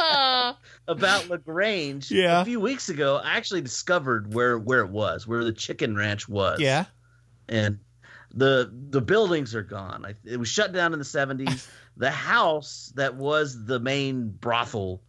about 0.88 1.28
La 1.28 1.36
Grange. 1.36 2.10
Yeah. 2.10 2.42
A 2.42 2.44
few 2.44 2.60
weeks 2.60 2.88
ago, 2.88 3.16
I 3.22 3.36
actually 3.36 3.60
discovered 3.62 4.34
where 4.34 4.58
where 4.58 4.80
it 4.80 4.90
was, 4.90 5.26
where 5.26 5.44
the 5.44 5.52
chicken 5.52 5.94
ranch 5.96 6.28
was. 6.28 6.60
Yeah. 6.60 6.86
and 7.48 7.78
the 8.34 8.72
the 8.90 9.00
buildings 9.00 9.54
are 9.54 9.62
gone. 9.62 10.04
I, 10.04 10.14
it 10.24 10.38
was 10.38 10.48
shut 10.48 10.72
down 10.72 10.92
in 10.92 10.98
the 10.98 11.04
seventies. 11.04 11.68
the 11.96 12.10
house 12.10 12.92
that 12.96 13.16
was 13.16 13.64
the 13.64 13.80
main 13.80 14.30
brothel 14.30 15.02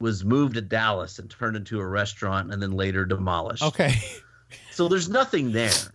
was 0.00 0.24
moved 0.24 0.54
to 0.54 0.60
Dallas 0.60 1.18
and 1.18 1.28
turned 1.28 1.56
into 1.56 1.80
a 1.80 1.86
restaurant, 1.86 2.52
and 2.52 2.62
then 2.62 2.72
later 2.72 3.04
demolished. 3.04 3.62
Okay. 3.62 3.94
So 4.70 4.88
there's 4.88 5.08
nothing 5.08 5.52
there. 5.52 5.92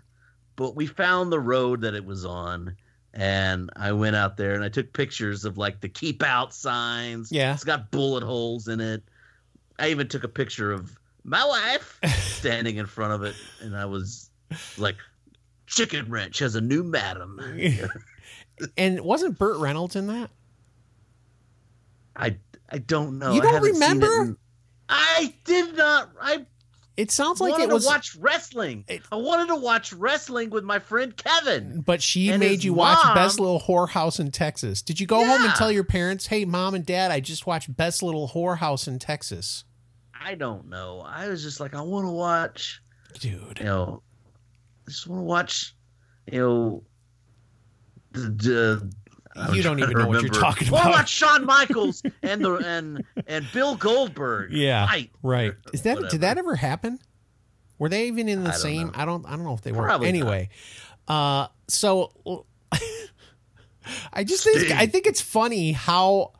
But 0.56 0.76
we 0.76 0.86
found 0.86 1.32
the 1.32 1.40
road 1.40 1.82
that 1.82 1.96
it 1.96 2.06
was 2.06 2.26
on, 2.26 2.76
and 3.14 3.72
I 3.76 3.94
went 3.94 4.16
out 4.16 4.38
there 4.38 4.54
and 4.54 4.64
I 4.64 4.70
took 4.70 4.94
pictures 4.94 5.46
of 5.46 5.58
like 5.58 5.80
the 5.80 5.90
keep 5.90 6.22
out 6.22 6.54
signs. 6.54 7.32
Yeah. 7.32 7.54
It's 7.54 7.64
got 7.64 7.92
bullet 7.92 8.24
holes 8.24 8.68
in 8.68 8.80
it. 8.80 9.02
I 9.80 9.90
even 9.90 10.08
took 10.08 10.24
a 10.24 10.28
picture 10.28 10.72
of 10.72 10.96
my 11.24 11.44
wife 11.46 12.00
standing 12.20 12.78
in 12.78 12.86
front 12.86 13.14
of 13.14 13.24
it, 13.24 13.36
and 13.62 13.76
I 13.76 13.86
was 13.86 14.30
like, 14.78 14.98
Chicken 15.76 16.10
Ranch 16.10 16.40
has 16.40 16.56
a 16.56 16.62
new 16.62 16.84
madam. 16.84 17.40
And 18.78 19.02
wasn't 19.02 19.40
Burt 19.40 19.58
Reynolds 19.58 19.96
in 19.96 20.08
that? 20.08 20.30
I 22.16 22.38
I 22.70 22.78
don't 22.78 23.18
know. 23.20 23.34
You 23.34 23.42
don't 23.42 23.54
haven't 23.54 23.74
seen 23.76 23.82
it 23.84 23.86
remember? 24.06 24.22
in- 24.24 24.38
I 24.90 25.34
did 25.44 25.76
not. 25.76 26.12
I 26.22 26.46
It 26.98 27.10
sounds 27.10 27.42
like 27.42 27.60
it 27.60 27.70
was. 27.70 27.84
to 27.84 27.88
watch 27.90 28.16
wrestling. 28.16 28.86
It- 28.88 29.02
I 29.12 29.16
wanted 29.16 29.48
to 29.48 29.56
watch 29.56 29.92
wrestling 29.94 30.52
with 30.52 30.64
my 30.64 30.78
friend 30.80 31.16
Kevin. 31.18 31.82
But 31.82 32.02
she 32.02 32.36
made 32.38 32.64
you 32.64 32.74
watch 32.76 33.04
Best 33.16 33.40
Little 33.40 33.60
Whorehouse 33.60 34.20
in 34.20 34.30
Texas. 34.32 34.82
Did 34.84 35.00
you 35.00 35.08
go 35.08 35.26
home 35.26 35.44
and 35.44 35.54
tell 35.56 35.72
your 35.72 35.84
parents, 35.84 36.28
"Hey, 36.28 36.46
mom 36.46 36.76
and 36.76 36.86
dad, 36.86 37.10
I 37.12 37.20
just 37.20 37.48
watched 37.48 37.76
Best 37.76 38.04
Little 38.04 38.30
Whorehouse 38.30 38.88
in 38.88 39.00
Texas"? 39.00 39.64
I 40.20 40.36
don't 40.36 40.70
know. 40.70 41.02
I 41.02 41.28
was 41.28 41.42
just 41.44 41.60
like, 41.60 41.74
I 41.74 41.82
want 41.82 42.06
to 42.06 42.12
watch. 42.12 42.82
Dude, 43.20 43.58
You 43.60 43.66
know, 43.66 44.04
I 44.88 44.90
just 44.92 45.08
want 45.08 45.20
to 45.22 45.24
watch. 45.24 45.76
You 46.32 46.40
know, 46.40 46.84
the. 48.12 48.30
the 48.30 48.92
You 49.54 49.64
don't 49.64 49.80
even 49.80 49.92
to 49.96 50.00
know 50.04 50.08
what 50.08 50.22
you're 50.22 50.30
remember. 50.32 50.40
talking 50.40 50.68
I 50.70 50.72
want 50.72 50.84
about. 50.86 50.92
to 50.92 50.98
watch 51.00 51.10
Shawn 51.10 51.46
Michaels 51.48 52.04
and 52.22 52.44
the 52.46 52.54
and 52.56 53.04
and 53.28 53.46
Bill 53.54 53.76
Goldberg. 53.76 54.52
Yeah. 54.54 54.86
Fight. 54.88 55.12
right? 55.24 55.54
Is 55.74 55.82
that 55.84 55.96
Whatever. 55.96 56.12
did 56.12 56.22
that 56.22 56.38
ever 56.38 56.56
happen? 56.56 57.00
Were 57.80 57.90
they 57.90 58.08
even 58.08 58.30
in 58.30 58.44
the 58.44 58.50
I 58.50 58.54
don't 58.54 58.62
same? 58.62 58.88
know. 58.88 58.94
I 58.96 59.06
don't. 59.06 59.26
I 59.26 59.32
don't 59.32 59.44
know 59.44 59.54
if 59.56 59.62
they 59.62 59.72
were. 59.72 59.84
Probably 59.84 60.08
not. 60.08 60.10
anyway, 60.18 60.50
uh, 61.08 61.48
so 61.68 62.46
I 64.14 64.24
just 64.24 64.44
think 64.44 64.72
I 64.72 64.86
think 64.86 65.08
it's 65.08 65.20
funny 65.22 65.72
how 65.74 66.34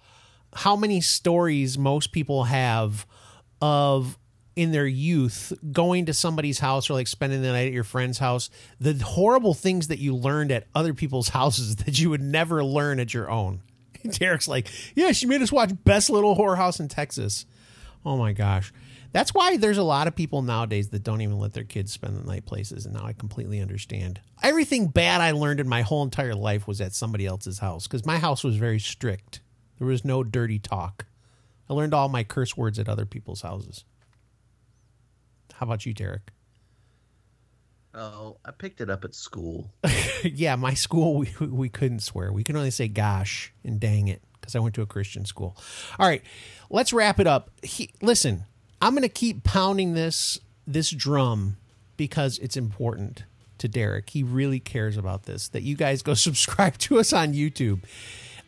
how 0.54 0.76
many 0.76 1.02
stories 1.02 1.78
most 1.78 2.12
people 2.12 2.46
have 2.46 3.06
of 3.62 4.18
in 4.56 4.72
their 4.72 4.86
youth 4.86 5.54
going 5.72 6.06
to 6.06 6.14
somebody's 6.14 6.60
house 6.60 6.90
or 6.90 6.94
like 6.94 7.08
spending 7.08 7.42
the 7.42 7.52
night 7.52 7.68
at 7.68 7.74
your 7.74 7.84
friend's 7.84 8.20
house 8.20 8.50
the 8.80 8.94
horrible 8.94 9.54
things 9.54 9.88
that 9.88 10.00
you 10.00 10.16
learned 10.16 10.52
at 10.52 10.68
other 10.76 10.94
people's 10.94 11.30
houses 11.30 11.78
that 11.78 12.00
you 12.00 12.10
would 12.10 12.22
never 12.22 12.64
learn 12.64 13.00
at 13.00 13.14
your 13.14 13.30
own. 13.30 13.62
Derek's 14.10 14.48
like 14.48 14.68
yeah 14.96 15.12
she 15.12 15.26
made 15.26 15.42
us 15.42 15.52
watch 15.52 15.72
best 15.84 16.10
little 16.10 16.36
whorehouse 16.36 16.80
in 16.80 16.88
texas. 16.88 17.46
Oh 18.06 18.18
my 18.18 18.34
gosh. 18.34 18.74
That's 19.14 19.34
why 19.34 19.58
there's 19.58 19.78
a 19.78 19.84
lot 19.84 20.08
of 20.08 20.16
people 20.16 20.42
nowadays 20.42 20.90
that 20.90 21.04
don't 21.04 21.22
even 21.22 21.38
let 21.38 21.54
their 21.54 21.64
kids 21.64 21.92
spend 21.92 22.18
the 22.18 22.28
night 22.28 22.46
places 22.46 22.86
and 22.86 22.96
now 22.96 23.06
i 23.06 23.14
completely 23.14 23.60
understand. 23.60 24.20
Everything 24.44 24.88
bad 24.88 25.22
i 25.22 25.32
learned 25.32 25.60
in 25.60 25.68
my 25.68 25.82
whole 25.82 26.04
entire 26.04 26.36
life 26.36 26.68
was 26.68 26.82
at 26.82 26.94
somebody 26.94 27.26
else's 27.26 27.60
house 27.60 27.88
because 27.88 28.06
my 28.06 28.20
house 28.20 28.44
was 28.44 28.58
very 28.58 28.80
strict. 28.80 29.42
There 29.80 29.88
was 29.88 30.06
no 30.06 30.24
dirty 30.24 30.60
talk. 30.60 31.08
I 31.70 31.74
learned 31.74 31.94
all 31.94 32.10
my 32.10 32.24
curse 32.24 32.56
words 32.56 32.78
at 32.78 32.90
other 32.90 33.06
people's 33.06 33.42
houses 33.42 33.86
how 35.58 35.66
about 35.66 35.86
you, 35.86 35.94
Derek? 35.94 36.32
Oh, 37.96 38.38
I 38.44 38.52
picked 38.52 38.82
it 38.82 38.90
up 38.90 39.04
at 39.06 39.14
school. 39.14 39.72
yeah, 40.24 40.56
my 40.56 40.74
school 40.74 41.18
we 41.18 41.30
we 41.40 41.70
couldn't 41.70 42.00
swear. 42.00 42.32
We 42.32 42.44
could 42.44 42.56
only 42.56 42.72
say 42.72 42.88
"gosh" 42.88 43.54
and 43.64 43.80
"dang 43.80 44.08
it" 44.08 44.22
because 44.40 44.56
I 44.56 44.60
went 44.60 44.76
to 44.76 44.82
a 44.82 44.86
Christian 44.88 45.26
school. 45.26 45.56
All 46.00 46.08
right, 46.08 46.24
let's 46.70 46.92
wrap 46.92 47.20
it 47.20 47.28
up. 47.28 47.52
He, 47.62 47.92
listen, 48.02 48.46
I'm 48.82 48.94
going 48.94 49.04
to 49.04 49.10
keep 49.10 49.44
pounding 49.44 49.94
this 49.94 50.40
this 50.66 50.90
drum 50.90 51.58
because 51.96 52.40
it's 52.40 52.58
important 52.58 53.24
to 53.60 53.68
Derek. 53.68 54.10
He 54.10 54.24
really 54.24 54.60
cares 54.60 54.98
about 54.98 55.24
this. 55.24 55.50
That 55.50 55.62
you 55.62 55.76
guys 55.76 56.02
go 56.02 56.14
subscribe 56.16 56.78
to 56.80 57.00
us 57.00 57.14
on 57.14 57.34
YouTube. 57.34 57.82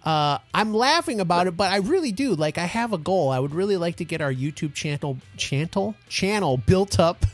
Uh, 0.05 0.37
I'm 0.53 0.73
laughing 0.73 1.19
about 1.19 1.47
it, 1.47 1.57
but 1.57 1.71
I 1.71 1.77
really 1.77 2.11
do. 2.11 2.35
Like, 2.35 2.59
I 2.59 2.65
have 2.65 2.93
a 2.93 2.97
goal. 2.97 3.29
I 3.29 3.39
would 3.39 3.55
really 3.55 3.75
like 3.75 3.95
to 3.97 4.05
get 4.05 4.21
our 4.21 4.31
YouTube 4.31 4.75
channel 4.75 5.17
channel 5.35 5.95
channel 6.07 6.57
built 6.57 6.99
up 6.99 7.25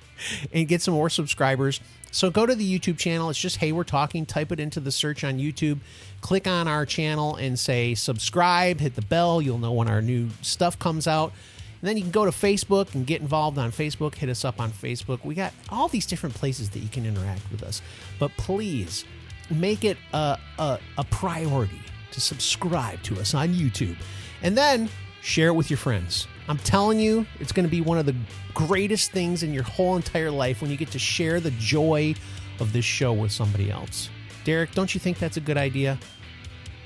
and 0.52 0.68
get 0.68 0.82
some 0.82 0.92
more 0.94 1.08
subscribers. 1.08 1.80
So 2.10 2.30
go 2.30 2.44
to 2.44 2.54
the 2.54 2.78
YouTube 2.78 2.98
channel. 2.98 3.30
It's 3.30 3.38
just 3.38 3.56
Hey 3.56 3.72
We're 3.72 3.84
Talking. 3.84 4.26
Type 4.26 4.52
it 4.52 4.60
into 4.60 4.80
the 4.80 4.92
search 4.92 5.24
on 5.24 5.38
YouTube. 5.38 5.78
Click 6.20 6.46
on 6.46 6.68
our 6.68 6.84
channel 6.84 7.36
and 7.36 7.58
say 7.58 7.94
subscribe. 7.94 8.80
Hit 8.80 8.94
the 8.94 9.02
bell. 9.02 9.40
You'll 9.40 9.58
know 9.58 9.72
when 9.72 9.88
our 9.88 10.02
new 10.02 10.28
stuff 10.42 10.78
comes 10.78 11.06
out. 11.06 11.32
And 11.80 11.88
then 11.88 11.96
you 11.96 12.02
can 12.02 12.10
go 12.10 12.24
to 12.24 12.30
Facebook 12.30 12.94
and 12.94 13.06
get 13.06 13.20
involved 13.20 13.56
on 13.56 13.70
Facebook. 13.70 14.16
Hit 14.16 14.28
us 14.28 14.44
up 14.44 14.60
on 14.60 14.70
Facebook. 14.70 15.24
We 15.24 15.34
got 15.34 15.52
all 15.68 15.88
these 15.88 16.06
different 16.06 16.34
places 16.34 16.70
that 16.70 16.80
you 16.80 16.88
can 16.88 17.06
interact 17.06 17.42
with 17.50 17.62
us. 17.62 17.80
But 18.18 18.32
please 18.36 19.04
make 19.50 19.84
it 19.84 19.96
a, 20.12 20.38
a, 20.58 20.78
a 20.98 21.04
priority 21.04 21.80
to 22.12 22.20
subscribe 22.20 23.02
to 23.04 23.18
us 23.20 23.34
on 23.34 23.48
YouTube. 23.48 23.96
And 24.42 24.56
then 24.56 24.88
share 25.22 25.48
it 25.48 25.54
with 25.54 25.70
your 25.70 25.76
friends. 25.76 26.26
I'm 26.48 26.58
telling 26.58 26.98
you, 26.98 27.26
it's 27.40 27.52
going 27.52 27.66
to 27.66 27.70
be 27.70 27.80
one 27.80 27.98
of 27.98 28.06
the 28.06 28.14
greatest 28.54 29.12
things 29.12 29.42
in 29.42 29.52
your 29.52 29.64
whole 29.64 29.96
entire 29.96 30.30
life 30.30 30.62
when 30.62 30.70
you 30.70 30.76
get 30.76 30.90
to 30.92 30.98
share 30.98 31.40
the 31.40 31.50
joy 31.52 32.14
of 32.60 32.72
this 32.72 32.84
show 32.84 33.12
with 33.12 33.32
somebody 33.32 33.70
else. 33.70 34.08
Derek, 34.44 34.72
don't 34.72 34.94
you 34.94 35.00
think 35.00 35.18
that's 35.18 35.36
a 35.36 35.40
good 35.40 35.58
idea? 35.58 35.98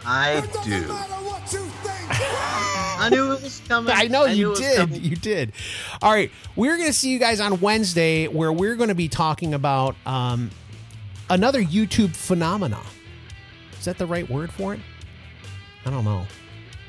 I 0.05 0.41
do. 0.65 0.85
I 2.99 3.09
knew 3.11 3.33
it 3.33 3.43
was 3.43 3.61
coming. 3.69 3.93
I 3.95 4.07
know 4.07 4.27
knew 4.27 4.33
you 4.33 4.55
did. 4.55 4.97
You 4.97 5.17
did. 5.17 5.53
All 6.01 6.13
right. 6.13 6.31
We're 6.57 6.77
going 6.77 6.89
to 6.89 6.93
see 6.93 7.11
you 7.11 7.19
guys 7.19 7.41
on 7.41 7.61
Wednesday 7.61 8.29
where 8.29 8.53
we're 8.53 8.77
going 8.77 8.89
to 8.89 8.95
be 8.95 9.09
talking 9.09 9.55
about 9.55 9.97
um, 10.07 10.51
another 11.31 11.63
YouTube 11.63 12.15
phenomena. 12.15 12.81
Is 13.79 13.85
that 13.85 13.99
the 13.99 14.07
right 14.07 14.29
word 14.29 14.53
for 14.53 14.75
it? 14.75 14.81
I 15.85 15.91
don't 15.91 16.05
know. 16.05 16.27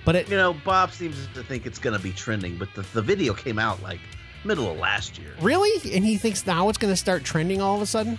But 0.05 0.15
it 0.15 0.29
You 0.29 0.37
know, 0.37 0.53
Bob 0.53 0.91
seems 0.91 1.27
to 1.33 1.43
think 1.43 1.65
it's 1.65 1.79
going 1.79 1.95
to 1.97 2.01
be 2.03 2.11
trending, 2.11 2.57
but 2.57 2.73
the, 2.75 2.81
the 2.93 3.01
video 3.01 3.33
came 3.33 3.57
out 3.57 3.81
like 3.81 3.99
middle 4.43 4.69
of 4.71 4.77
last 4.77 5.17
year. 5.17 5.33
really, 5.41 5.93
and 5.95 6.03
he 6.03 6.17
thinks 6.17 6.45
now 6.45 6.67
it's 6.69 6.77
going 6.77 6.91
to 6.93 6.97
start 6.97 7.23
trending 7.23 7.61
all 7.61 7.75
of 7.77 7.81
a 7.81 7.85
sudden. 7.85 8.17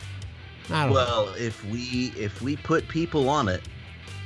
I 0.70 0.84
don't 0.84 0.90
know. 0.90 0.94
Well, 0.94 1.34
if 1.38 1.62
we 1.66 2.12
if 2.16 2.40
we 2.40 2.56
put 2.56 2.88
people 2.88 3.28
on 3.28 3.48
it, 3.48 3.60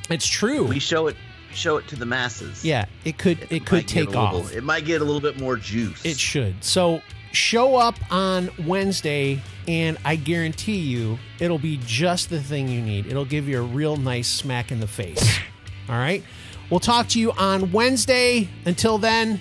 It's 0.09 0.27
true. 0.27 0.65
we 0.65 0.79
show 0.79 1.09
it 1.09 1.17
show 1.53 1.79
it 1.79 1.89
to 1.89 1.97
the 1.97 2.07
masses. 2.07 2.65
yeah, 2.65 2.85
it 3.05 3.19
could 3.19 3.39
it, 3.51 3.67
could 3.67 3.89
take 3.89 4.09
a 4.09 4.11
little- 4.11 4.41
off. 4.43 4.55
It 4.55 4.63
might 4.63 4.85
get 4.85 5.01
a 5.01 5.05
little 5.05 5.21
bit 5.21 5.41
more 5.41 5.57
juice. 5.57 6.05
It 6.05 6.17
should. 6.19 6.63
So 6.63 7.03
show 7.33 7.75
up 7.77 7.97
on 8.13 8.51
Wednesday, 8.65 9.43
and 9.67 9.99
I 10.05 10.15
guarantee 10.15 10.79
you 10.79 11.19
it'll 11.41 11.59
be 11.59 11.81
just 11.85 12.31
the 12.31 12.41
thing 12.41 12.69
you 12.69 12.81
need. 12.81 13.07
It'll 13.07 13.25
give 13.25 13.49
you 13.49 13.59
a 13.59 13.63
real 13.63 13.97
nice 13.97 14.29
smack 14.29 14.71
in 14.71 14.79
the 14.79 14.87
face. 14.87 15.39
All 15.89 15.97
right. 15.99 16.23
We'll 16.71 16.81
talk 16.81 17.09
to 17.09 17.21
you 17.21 17.33
on 17.33 17.73
Wednesday. 17.73 18.49
Until 18.65 18.99
then, 18.99 19.41